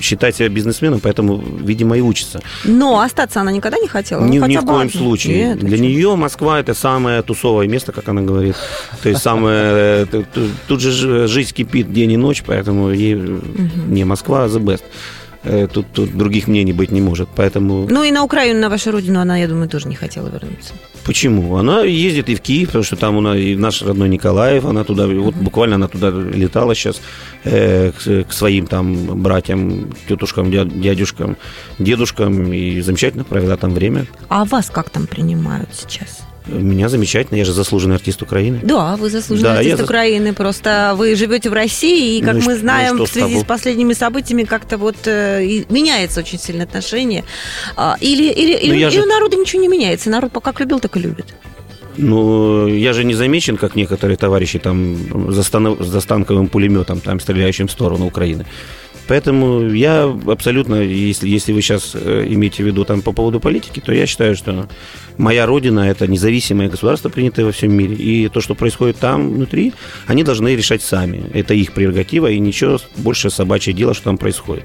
считает 0.00 0.36
себя 0.36 0.48
бизнесменом, 0.48 1.00
поэтому, 1.00 1.42
видимо, 1.60 1.96
и 1.96 2.00
учится. 2.00 2.40
Но 2.64 3.00
остаться 3.00 3.40
она 3.40 3.52
никогда 3.52 3.78
не 3.78 3.88
хотела? 3.88 4.20
Ну, 4.20 4.28
Ни, 4.28 4.38
ни 4.38 4.56
в 4.56 4.64
бы 4.64 4.72
коем 4.72 4.90
случае. 4.90 5.36
Нет, 5.36 5.58
Для 5.58 5.78
нее 5.78 6.16
Москва 6.16 6.60
это 6.60 6.74
самое 6.74 7.22
тусовое 7.22 7.68
место, 7.68 7.92
как 7.92 8.08
она 8.08 8.22
говорит. 8.22 8.56
То 9.02 9.08
есть 9.08 9.22
самое... 9.22 10.06
э, 10.10 10.24
Тут 10.66 10.80
же 10.80 11.26
жизнь 11.28 11.52
кипит 11.54 11.92
день 11.92 12.12
и 12.12 12.16
ночь, 12.16 12.42
поэтому 12.46 12.90
ей 12.90 13.14
не 13.14 14.04
Москва, 14.04 14.15
а 14.28 14.46
the 14.48 14.60
best. 14.60 14.82
Э, 15.44 15.68
Тут, 15.72 15.86
тут 15.92 16.16
других 16.16 16.48
мнений 16.48 16.72
быть 16.72 16.90
не 16.90 17.00
может. 17.00 17.28
Поэтому. 17.36 17.86
Ну 17.88 18.02
и 18.04 18.10
на 18.10 18.24
Украину, 18.24 18.60
на 18.60 18.68
вашу 18.68 18.90
родину, 18.90 19.20
она, 19.20 19.36
я 19.38 19.46
думаю, 19.46 19.68
тоже 19.68 19.88
не 19.88 19.94
хотела 19.94 20.28
вернуться. 20.28 20.72
почему? 21.04 21.56
Она 21.56 21.82
ездит 21.84 22.28
и 22.28 22.34
в 22.34 22.40
Киев, 22.40 22.68
потому 22.68 22.82
что 22.84 22.96
там 22.96 23.16
у 23.16 23.20
нас 23.20 23.36
и 23.36 23.54
наш 23.56 23.82
родной 23.82 24.08
Николаев, 24.08 24.64
она 24.64 24.82
туда, 24.82 25.06
вот 25.06 25.34
буквально 25.36 25.76
она 25.76 25.86
туда 25.86 26.10
летала 26.10 26.74
сейчас 26.74 27.00
э, 27.44 27.92
к, 27.92 28.24
к 28.28 28.32
своим 28.32 28.66
там 28.66 29.22
братьям, 29.22 29.92
тетушкам, 30.08 30.50
дя- 30.50 30.64
дядюшкам, 30.82 31.36
дедушкам 31.78 32.52
и 32.52 32.80
замечательно 32.80 33.22
провела 33.24 33.56
там 33.56 33.72
время. 33.72 34.06
А 34.28 34.44
вас 34.44 34.68
как 34.70 34.90
там 34.90 35.06
принимают 35.06 35.68
сейчас? 35.72 36.22
Меня 36.46 36.88
замечательно, 36.88 37.38
я 37.38 37.44
же 37.44 37.52
заслуженный 37.52 37.96
артист 37.96 38.22
Украины. 38.22 38.60
Да, 38.62 38.96
вы 38.96 39.10
заслуженный 39.10 39.50
Да, 39.50 39.58
артист 39.58 39.78
я 39.78 39.84
Украины, 39.84 40.32
просто 40.32 40.94
вы 40.96 41.16
живете 41.16 41.50
в 41.50 41.52
России, 41.52 42.18
и, 42.18 42.22
как 42.22 42.34
Ну 42.34 42.40
мы 42.42 42.52
ш- 42.54 42.58
знаем, 42.60 42.96
ну 42.98 43.04
в 43.04 43.08
с 43.08 43.12
связи 43.12 43.30
того? 43.32 43.40
с 43.42 43.44
последними 43.44 43.94
событиями 43.94 44.44
как-то 44.44 44.78
вот 44.78 44.96
э, 45.06 45.64
меняется 45.70 46.20
очень 46.20 46.38
сильно 46.38 46.62
отношение. 46.64 47.24
А, 47.76 47.96
Или, 48.00 48.30
или, 48.30 48.52
или, 48.52 48.68
Ну, 48.72 48.74
я 48.78 48.88
или 48.88 48.96
же- 48.96 49.02
у 49.02 49.06
народа 49.06 49.36
ничего 49.36 49.60
не 49.62 49.68
меняется, 49.68 50.08
народ 50.10 50.30
пока 50.32 50.52
как 50.52 50.60
любил, 50.60 50.78
так 50.80 50.96
и 50.96 51.00
любит. 51.00 51.26
Ну, 51.98 52.66
я 52.68 52.92
же 52.92 53.04
не 53.04 53.14
замечен, 53.14 53.56
как 53.56 53.74
некоторые 53.74 54.16
товарищи 54.16 54.58
там 54.58 55.32
за, 55.32 55.40
стано- 55.42 55.82
за 55.82 56.00
станковым 56.00 56.48
пулеметом, 56.48 57.00
там, 57.00 57.18
стреляющим 57.20 57.66
в 57.66 57.70
сторону 57.72 58.06
Украины. 58.06 58.44
Поэтому 59.08 59.70
я 59.70 60.04
абсолютно, 60.26 60.76
если, 60.76 61.28
если 61.28 61.52
вы 61.52 61.62
сейчас 61.62 61.92
э, 61.94 62.26
имеете 62.28 62.62
в 62.62 62.66
виду 62.66 62.84
там 62.84 63.02
по 63.02 63.12
поводу 63.12 63.40
политики, 63.40 63.80
то 63.80 63.92
я 63.92 64.06
считаю, 64.06 64.34
что 64.36 64.68
моя 65.16 65.46
родина– 65.46 65.80
это 65.88 66.06
независимое 66.06 66.68
государство, 66.68 67.08
принятое 67.08 67.44
во 67.44 67.52
всем 67.52 67.72
мире. 67.72 67.94
И 67.94 68.28
то, 68.28 68.40
что 68.40 68.54
происходит 68.54 68.98
там 68.98 69.30
внутри, 69.30 69.74
они 70.06 70.24
должны 70.24 70.56
решать 70.56 70.82
сами. 70.82 71.30
Это 71.32 71.54
их 71.54 71.72
прерогатива, 71.72 72.30
и 72.30 72.38
ничего 72.38 72.78
больше 72.96 73.30
собачье 73.30 73.72
дело, 73.72 73.94
что 73.94 74.04
там 74.04 74.18
происходит. 74.18 74.64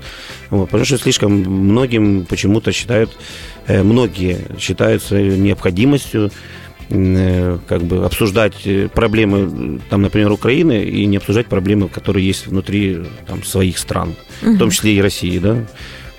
Вот, 0.49 0.65
потому 0.65 0.85
что 0.85 0.97
слишком 0.97 1.31
многим 1.33 2.25
почему-то 2.25 2.71
считают, 2.71 3.11
э, 3.67 3.83
многие 3.83 4.39
считают 4.59 5.03
своей 5.03 5.37
необходимостью 5.37 6.31
как 6.91 7.83
бы 7.83 8.05
обсуждать 8.05 8.65
э, 8.65 8.89
проблемы, 8.89 9.79
там, 9.89 10.01
например, 10.01 10.31
Украины, 10.31 10.83
и 10.83 11.05
не 11.05 11.17
обсуждать 11.17 11.47
проблемы, 11.47 11.87
которые 11.87 12.27
есть 12.27 12.47
внутри 12.47 12.99
там, 13.27 13.43
своих 13.43 13.77
стран, 13.77 14.15
угу. 14.41 14.55
в 14.55 14.57
том 14.57 14.69
числе 14.71 14.95
и 14.95 15.01
России, 15.01 15.39
да. 15.39 15.65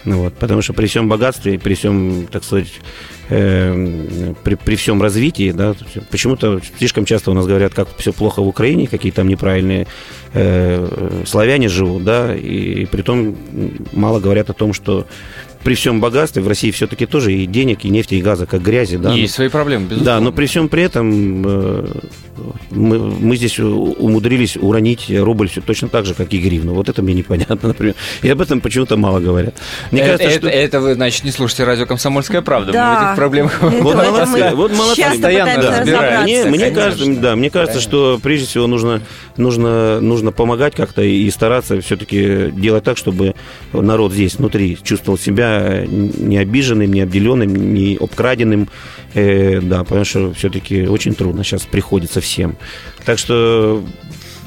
Ну, 0.05 0.23
вот, 0.23 0.35
потому 0.35 0.63
что 0.63 0.73
при 0.73 0.87
всем 0.87 1.09
богатстве, 1.09 1.59
при 1.59 1.75
всем, 1.75 2.27
так 2.27 2.43
сказать, 2.43 2.73
э, 3.29 4.35
при, 4.43 4.55
при 4.55 4.75
всем 4.77 5.01
развитии, 5.01 5.53
да, 5.53 5.75
почему-то 6.11 6.61
слишком 6.79 7.05
часто 7.05 7.31
у 7.31 7.35
нас 7.35 7.47
говорят, 7.47 7.75
как 7.75 7.89
все 7.99 8.13
плохо 8.13 8.43
в 8.43 8.49
Украине, 8.49 8.89
какие 8.89 9.13
там 9.13 9.29
неправильные 9.29 9.87
э, 10.33 11.23
славяне 11.27 11.69
живут, 11.69 12.03
да, 12.05 12.35
и, 12.35 12.83
и 12.83 12.87
при 12.87 13.03
том 13.03 13.37
мало 13.93 14.19
говорят 14.21 14.51
о 14.51 14.55
том, 14.55 14.73
что 14.73 15.07
при 15.63 15.75
всем 15.75 16.01
богатстве 16.01 16.43
в 16.43 16.49
России 16.49 16.71
все-таки 16.71 17.07
тоже 17.07 17.33
и 17.33 17.47
денег, 17.47 17.85
и 17.85 17.89
нефти, 17.89 18.15
и 18.15 18.23
газа, 18.23 18.47
как 18.47 18.63
грязи. 18.63 18.97
Да? 18.97 19.13
Есть 19.13 19.35
свои 19.35 19.49
проблемы, 19.49 19.85
безусловно. 19.85 20.05
Да, 20.05 20.21
но 20.21 20.33
при 20.33 20.47
всем 20.47 20.69
при 20.69 20.83
этом 20.83 21.47
э, 21.47 21.87
мы, 22.71 22.99
мы 22.99 23.37
здесь 23.37 23.59
умудрились 23.59 24.57
уронить 24.57 25.07
рубль 25.11 25.49
все 25.49 25.61
точно 25.61 25.89
так 25.89 26.07
же, 26.07 26.15
как 26.15 26.33
и 26.33 26.39
гривну. 26.39 26.75
Вот 26.75 26.89
это 26.89 27.03
мне 27.03 27.15
непонятно, 27.15 27.59
например. 27.63 27.95
И 28.23 28.29
об 28.29 28.41
этом 28.41 28.61
почему-то 28.61 28.97
мало 28.97 29.21
говорят. 29.21 29.55
Мне 29.91 30.03
это, 30.03 30.19
кажется, 30.19 30.39
это, 30.39 30.49
что... 30.49 30.59
это 30.59 30.81
вы, 30.81 30.95
значит, 30.95 31.25
не 31.25 31.31
слушаете 31.31 31.65
радио 31.65 31.87
«Комсомольская 31.87 32.43
правда». 32.43 32.73
Да. 32.73 32.93
Мы 32.93 32.95
в 32.95 33.07
этих 33.07 33.17
проблемах... 33.17 33.63
Вот 33.63 33.95
молодцы, 33.95 34.55
вот 34.55 34.73
молодцы. 34.73 35.03
Постоянно 35.03 35.57
разбираемся. 35.57 36.49
Мне, 36.49 36.57
мне 36.59 36.71
кажется, 36.71 37.21
да, 37.21 37.37
мне 37.37 37.51
кажется, 37.51 37.81
что 37.81 38.19
прежде 38.23 38.47
всего 38.47 38.67
нужно, 38.67 39.03
нужно, 39.37 40.01
нужно 40.01 40.33
помогать 40.33 40.75
как-то 40.75 41.03
и 41.03 41.31
стараться 41.31 41.81
все-таки 41.81 42.51
делать 42.53 42.85
так, 42.85 42.97
чтобы 42.97 43.35
народ 43.73 44.13
здесь 44.13 44.37
внутри 44.37 44.79
чувствовал 44.83 45.19
себя 45.19 45.52
не 45.87 46.39
обиженным, 46.39 46.93
не 46.93 47.01
обделенным, 47.01 47.75
не 47.75 47.97
обкраденным. 47.97 48.69
Э, 49.15 49.61
да, 49.61 49.85
потому 49.85 50.05
что 50.05 50.33
все-таки 50.33 50.87
очень 50.87 51.15
трудно 51.15 51.45
сейчас 51.45 51.63
приходится 51.63 52.21
всем. 52.21 52.57
Так 53.05 53.19
что 53.19 53.85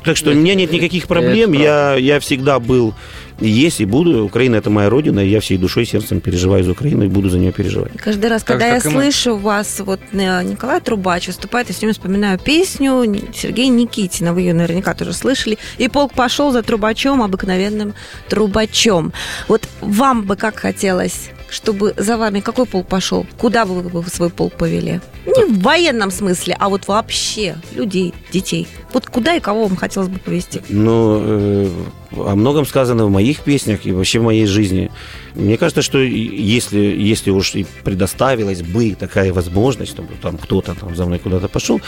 так 0.06 0.18
что 0.18 0.32
у 0.32 0.34
меня 0.36 0.54
нет 0.54 0.72
никаких 0.72 1.08
проблем. 1.08 1.52
Я, 1.54 1.96
я 1.96 2.20
всегда 2.20 2.60
был, 2.60 2.94
есть 3.40 3.82
и 3.82 3.86
буду. 3.86 4.26
Украина– 4.26 4.56
это 4.58 4.70
моя 4.70 4.90
родина, 4.90 5.20
и 5.20 5.30
я 5.30 5.40
всей 5.40 5.58
душой 5.58 5.84
и 5.84 5.86
сердцем 5.86 6.22
переживаю 6.22 6.64
за 6.64 6.72
Украину 6.72 7.06
и 7.06 7.08
буду 7.08 7.30
за 7.30 7.38
нее 7.38 7.52
переживать. 7.52 7.92
Каждый 7.98 8.30
раз, 8.30 8.44
так 8.44 8.60
когда 8.60 8.68
я 8.68 8.82
слышу 8.82 9.38
вас, 9.38 9.80
вот 9.80 10.00
э, 10.12 10.44
Николай 10.44 10.80
Трубач 10.82 11.28
выступает, 11.28 11.68
я 11.68 11.74
все 11.74 11.82
время 11.82 11.94
вспоминаю 11.94 12.40
песню 12.40 13.04
Сергея 13.34 13.70
Никитина. 13.70 14.34
Вы 14.34 14.42
ее 14.42 14.54
наверняка 14.54 14.94
тоже 14.94 15.14
слышали. 15.14 15.58
И 15.78 15.88
полк 15.88 16.14
пошел 16.14 16.52
за 16.52 16.64
трубачом, 16.64 17.22
обыкновенным 17.22 17.94
трубачом. 18.30 19.14
Вот 19.48 19.68
вам 19.82 20.24
бы 20.24 20.36
как 20.36 20.58
хотелось 20.60 21.30
чтобы 21.48 21.94
за 21.96 22.18
вами 22.18 22.42
какой 22.42 22.66
полк 22.66 22.88
пошел? 22.88 23.26
Куда 23.38 23.66
вы 23.66 23.82
бы 23.84 24.04
свой 24.10 24.30
полк 24.30 24.54
повели? 24.56 25.00
Не 25.26 25.46
в 25.46 25.62
военном 25.62 26.12
смысле, 26.12 26.56
а 26.60 26.70
вот 26.70 26.88
вообще 26.88 27.56
людей, 27.74 28.14
детей. 28.32 28.68
Вот 28.94 29.08
куда 29.08 29.36
и 29.36 29.40
кого 29.40 29.66
вам 29.68 29.76
хотелось 29.76 30.10
бы 30.10 30.20
повести? 30.20 30.62
Ну, 30.70 31.20
э, 31.22 31.70
о 32.16 32.36
многом 32.36 32.66
сказано 32.66 33.06
в 33.06 33.10
моих 33.10 33.40
песнях 33.40 33.86
и 33.86 33.92
вообще 33.92 34.20
в 34.20 34.24
моей 34.24 34.46
жизни. 34.46 34.92
Мне 35.34 35.58
кажется, 35.58 35.82
что 35.82 35.98
если, 35.98 36.80
если 36.80 37.32
уж 37.32 37.56
и 37.56 37.66
предоставилась 37.84 38.62
бы 38.62 38.96
такая 38.98 39.34
возможность, 39.34 39.92
чтобы 39.92 40.10
там 40.22 40.38
кто-то 40.38 40.76
там 40.76 40.96
за 40.96 41.06
мной 41.06 41.20
куда-то 41.20 41.48
пошел, 41.48 41.82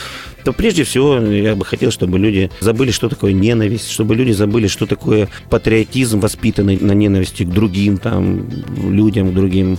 то 0.43 0.51
прежде 0.51 0.83
всего 0.83 1.17
я 1.17 1.55
бы 1.55 1.63
хотел, 1.63 1.91
чтобы 1.91 2.17
люди 2.17 2.49
забыли, 2.59 2.91
что 2.91 3.07
такое 3.07 3.33
ненависть, 3.33 3.89
чтобы 3.89 4.15
люди 4.15 4.31
забыли, 4.31 4.67
что 4.67 4.85
такое 4.85 5.29
патриотизм, 5.49 6.19
воспитанный 6.19 6.77
на 6.77 6.93
ненависти 6.93 7.43
к 7.43 7.49
другим 7.49 7.97
там 7.97 8.49
людям, 8.77 9.31
к 9.31 9.33
другим 9.33 9.77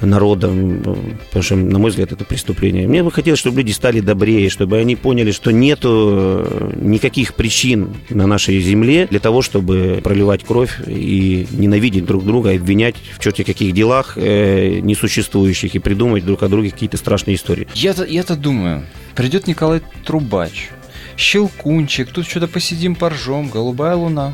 народом, 0.00 0.82
потому 1.26 1.42
что, 1.42 1.56
на 1.56 1.78
мой 1.78 1.90
взгляд, 1.90 2.12
это 2.12 2.24
преступление. 2.24 2.88
Мне 2.88 3.02
бы 3.02 3.10
хотелось, 3.10 3.40
чтобы 3.40 3.58
люди 3.58 3.72
стали 3.72 4.00
добрее, 4.00 4.50
чтобы 4.50 4.78
они 4.78 4.96
поняли, 4.96 5.30
что 5.30 5.50
нету 5.50 6.44
э, 6.44 6.72
никаких 6.80 7.34
причин 7.34 7.94
на 8.10 8.26
нашей 8.26 8.60
земле 8.60 9.06
для 9.10 9.20
того, 9.20 9.42
чтобы 9.42 10.00
проливать 10.02 10.44
кровь 10.44 10.80
и 10.86 11.46
ненавидеть 11.50 12.04
друг 12.04 12.24
друга, 12.24 12.50
обвинять 12.50 12.96
в 13.16 13.22
черте 13.22 13.44
каких 13.44 13.72
делах 13.72 14.14
э, 14.16 14.80
несуществующих 14.80 15.74
и 15.74 15.78
придумать 15.78 16.24
друг 16.24 16.42
о 16.42 16.48
друге 16.48 16.70
какие-то 16.70 16.96
страшные 16.96 17.36
истории. 17.36 17.68
Я-то, 17.74 18.04
я-то 18.04 18.36
думаю, 18.36 18.84
придет 19.14 19.46
Николай 19.46 19.80
Трубач, 20.04 20.70
Щелкунчик, 21.16 22.10
тут 22.10 22.26
что-то 22.26 22.48
посидим, 22.48 22.94
поржем, 22.94 23.48
голубая 23.48 23.96
луна. 23.96 24.32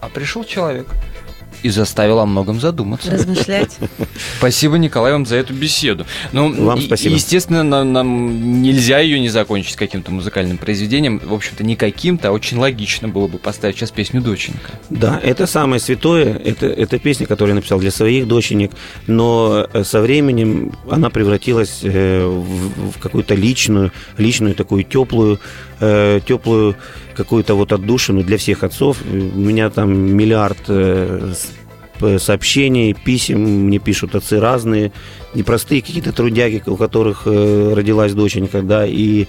А 0.00 0.08
пришел 0.08 0.44
человек– 0.44 0.86
и 1.64 1.70
заставил 1.70 2.18
о 2.18 2.26
многом 2.26 2.60
задуматься. 2.60 3.10
Размышлять. 3.10 3.78
Спасибо, 4.38 4.76
Николай, 4.76 5.12
вам 5.12 5.24
за 5.24 5.36
эту 5.36 5.54
беседу. 5.54 6.04
Ну, 6.32 6.52
вам 6.64 6.82
спасибо. 6.82 7.14
Естественно, 7.14 7.62
нам, 7.62 7.90
нам 7.90 8.62
нельзя 8.62 8.98
ее 8.98 9.18
не 9.18 9.30
закончить 9.30 9.76
каким-то 9.76 10.12
музыкальным 10.12 10.58
произведением. 10.58 11.22
В 11.24 11.32
общем-то, 11.32 11.64
не 11.64 11.74
каким-то, 11.74 12.28
а 12.28 12.32
очень 12.32 12.58
логично 12.58 13.08
было 13.08 13.28
бы 13.28 13.38
поставить 13.38 13.76
сейчас 13.76 13.90
песню 13.90 14.20
«Доченька». 14.20 14.72
Да, 14.90 15.18
это 15.22 15.46
самое 15.46 15.80
святое. 15.80 16.34
Это, 16.34 16.66
это 16.66 16.98
песня, 16.98 17.26
которую 17.26 17.52
я 17.52 17.54
написал 17.54 17.80
для 17.80 17.90
своих 17.90 18.28
доченек. 18.28 18.72
Но 19.06 19.66
э, 19.72 19.84
со 19.84 20.02
временем 20.02 20.72
она 20.90 21.08
превратилась 21.08 21.80
э, 21.82 22.26
в, 22.26 22.90
в 22.90 22.98
какую-то 22.98 23.34
личную, 23.34 23.90
личную 24.18 24.54
такую 24.54 24.84
теплую, 24.84 25.40
э, 25.84 26.20
теплую 26.26 26.76
какую-то 27.14 27.54
вот 27.54 27.72
отдушину 27.72 28.22
для 28.22 28.38
всех 28.38 28.64
отцов. 28.64 28.98
У 29.10 29.38
меня 29.38 29.70
там 29.70 29.92
миллиард 29.92 30.58
э, 30.68 31.32
сообщений, 32.18 32.94
писем 32.94 33.40
мне 33.66 33.78
пишут 33.78 34.14
отцы 34.14 34.40
разные, 34.40 34.92
непростые 35.34 35.82
какие-то 35.82 36.12
трудяги, 36.12 36.62
у 36.66 36.76
которых 36.76 37.22
э, 37.26 37.72
родилась 37.74 38.12
доченька, 38.12 38.62
да, 38.62 38.86
и 38.86 39.26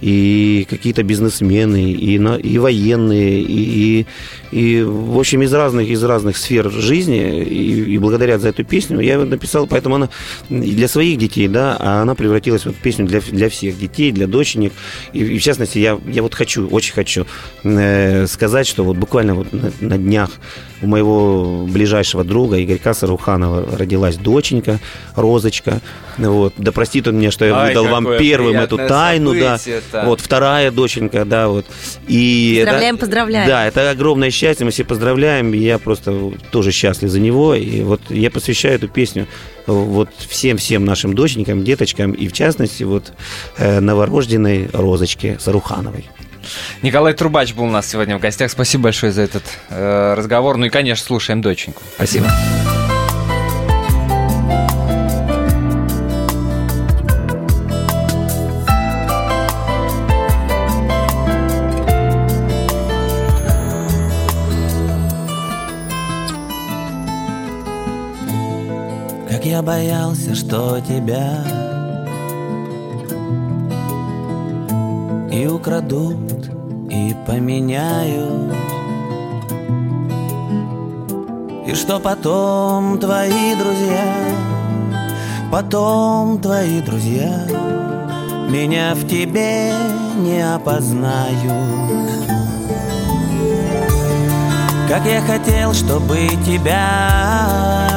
и 0.00 0.66
какие-то 0.68 1.02
бизнесмены, 1.02 1.92
и, 1.92 2.18
на, 2.18 2.36
и 2.36 2.58
военные, 2.58 3.42
и, 3.42 4.00
и, 4.00 4.06
и, 4.52 4.82
в 4.82 5.18
общем, 5.18 5.42
из 5.42 5.52
разных, 5.52 5.88
из 5.88 6.02
разных 6.04 6.36
сфер 6.36 6.70
жизни, 6.70 7.42
и, 7.42 7.94
и 7.94 7.98
благодаря 7.98 8.38
за 8.38 8.48
эту 8.48 8.64
песню 8.64 9.00
я 9.00 9.18
написал, 9.18 9.66
поэтому 9.66 9.96
она 9.96 10.08
для 10.48 10.88
своих 10.88 11.18
детей, 11.18 11.48
да, 11.48 11.76
а 11.78 12.02
она 12.02 12.14
превратилась 12.14 12.64
в 12.64 12.72
песню 12.74 13.06
для, 13.06 13.20
для 13.20 13.48
всех 13.48 13.78
детей, 13.78 14.12
для 14.12 14.26
доченек, 14.26 14.72
и, 15.12 15.20
и 15.20 15.38
в 15.38 15.42
частности, 15.42 15.78
я, 15.78 15.98
я 16.06 16.22
вот 16.22 16.34
хочу, 16.34 16.68
очень 16.68 16.94
хочу 16.94 17.26
э, 17.64 18.26
сказать, 18.26 18.66
что 18.66 18.84
вот 18.84 18.96
буквально 18.96 19.34
вот 19.34 19.52
на, 19.52 19.72
на 19.80 19.98
днях 19.98 20.30
у 20.80 20.86
моего 20.86 21.66
ближайшего 21.66 22.22
друга 22.22 22.62
Игорька 22.62 22.94
Саруханова 22.94 23.76
родилась 23.76 24.16
доченька, 24.16 24.78
Розочка, 25.48 25.80
вот, 26.18 26.52
да 26.58 26.72
простит 26.72 27.08
он 27.08 27.16
меня, 27.16 27.30
что 27.30 27.46
я 27.46 27.56
Ай, 27.56 27.68
выдал 27.68 27.86
вам 27.86 28.18
первым 28.18 28.56
эту 28.56 28.76
тайну, 28.76 29.34
да. 29.34 29.58
Вот 30.04 30.20
вторая 30.20 30.70
доченька, 30.70 31.24
да, 31.24 31.48
вот. 31.48 31.64
И 32.06 32.58
поздравляем, 32.60 32.94
это, 32.94 33.00
поздравляем. 33.00 33.48
Да, 33.48 33.66
это 33.66 33.90
огромное 33.90 34.30
счастье, 34.30 34.66
мы 34.66 34.70
все 34.70 34.84
поздравляем, 34.84 35.52
я 35.52 35.78
просто 35.78 36.32
тоже 36.50 36.70
счастлив 36.70 37.08
за 37.08 37.20
него, 37.20 37.54
и 37.54 37.80
вот 37.80 38.02
я 38.10 38.30
посвящаю 38.30 38.74
эту 38.74 38.88
песню 38.88 39.26
вот 39.66 40.10
всем-всем 40.28 40.84
нашим 40.84 41.14
доченькам, 41.14 41.64
деточкам, 41.64 42.12
и 42.12 42.28
в 42.28 42.32
частности 42.32 42.82
вот 42.82 43.12
э, 43.56 43.80
новорожденной 43.80 44.68
Розочке 44.72 45.38
Сарухановой. 45.40 46.04
Николай 46.82 47.14
Трубач 47.14 47.54
был 47.54 47.64
у 47.64 47.70
нас 47.70 47.86
сегодня 47.86 48.16
в 48.18 48.20
гостях. 48.20 48.50
Спасибо 48.50 48.84
большое 48.84 49.12
за 49.12 49.22
этот 49.22 49.44
э, 49.68 50.14
разговор. 50.14 50.56
Ну 50.56 50.66
и, 50.66 50.70
конечно, 50.70 51.04
слушаем 51.04 51.42
доченьку. 51.42 51.82
Спасибо. 51.96 52.30
Я 69.58 69.62
боялся, 69.62 70.36
что 70.36 70.80
тебя 70.80 71.44
И 75.32 75.46
украдут, 75.46 76.48
и 76.88 77.14
поменяют. 77.26 78.54
И 81.66 81.74
что 81.74 81.98
потом 81.98 82.98
твои 82.98 83.54
друзья 83.56 84.14
Потом 85.50 86.40
твои 86.40 86.80
друзья 86.80 87.44
Меня 88.48 88.94
в 88.94 89.06
тебе 89.08 89.72
не 90.18 90.40
опознают. 90.40 91.98
Как 94.88 95.04
я 95.04 95.20
хотел, 95.20 95.74
чтобы 95.74 96.28
тебя 96.46 97.87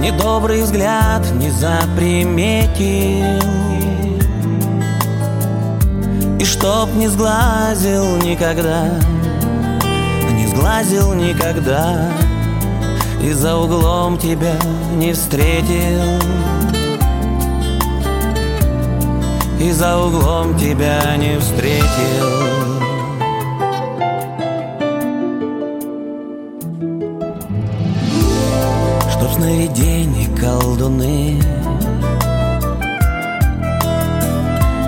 Недобрый 0.00 0.62
взгляд 0.62 1.30
не 1.32 1.50
заприметил. 1.50 3.38
И 6.40 6.44
чтоб 6.44 6.88
не 6.94 7.06
сглазил 7.08 8.16
никогда 8.16 8.88
Не 10.32 10.46
сглазил 10.46 11.12
никогда 11.12 12.10
И 13.22 13.30
за 13.32 13.58
углом 13.58 14.16
тебя 14.16 14.56
не 14.94 15.12
встретил. 15.12 16.18
И 19.60 19.70
за 19.70 19.98
углом 19.98 20.58
тебя 20.58 21.14
не 21.18 21.38
встретил 21.38 22.79
сновидений 29.34 30.28
колдуны. 30.40 31.40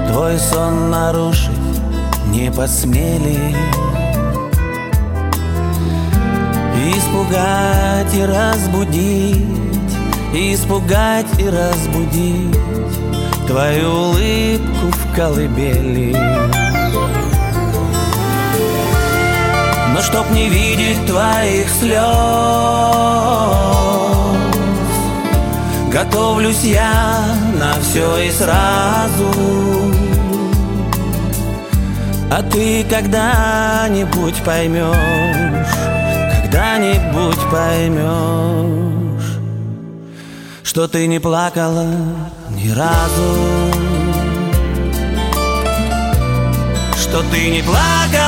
Твой 0.09 0.39
сон 0.39 0.91
нарушить 0.91 1.51
не 2.29 2.51
посмели. 2.51 3.39
Испугать 6.95 8.13
и 8.15 8.25
разбудить 8.25 9.47
Испугать 10.35 11.27
и 11.39 11.49
разбудить 11.49 12.59
Твою 13.47 13.91
улыбку 13.91 14.91
в 14.91 15.15
колыбели. 15.15 16.17
Но 19.95 20.01
чтоб 20.01 20.31
не 20.31 20.49
видеть 20.49 21.05
твоих 21.07 21.69
слез 21.69 22.03
Готовлюсь 25.93 26.65
я 26.65 27.37
на 27.61 27.75
все 27.81 28.17
и 28.19 28.31
сразу. 28.31 29.31
А 32.31 32.43
ты 32.43 32.83
когда-нибудь 32.85 34.43
поймешь 34.43 35.77
Когда-нибудь 36.41 37.39
поймешь 37.51 39.39
Что 40.63 40.89
ты 40.89 41.07
не 41.09 41.19
плакала 41.19 41.87
ни 42.49 42.71
разу. 42.71 43.37
Что 46.97 47.23
ты 47.31 47.51
не 47.51 47.61
плакала 47.61 48.22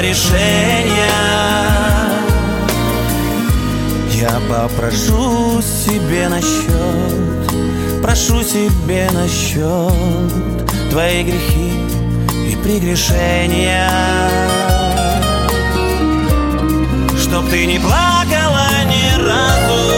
решения. 0.00 1.12
Я 4.12 4.40
попрошу 4.48 5.60
себе 5.62 6.28
на 6.28 6.40
счет 6.40 8.02
Прошу 8.02 8.42
себе 8.42 9.08
на 9.12 9.28
счет 9.28 10.90
Твои 10.90 11.22
грехи 11.22 11.72
и 12.50 12.56
прегрешения. 12.62 13.90
Чтоб 17.20 17.48
ты 17.50 17.66
не 17.66 17.78
плакала 17.78 18.68
ни 18.86 19.22
разу 19.22 19.97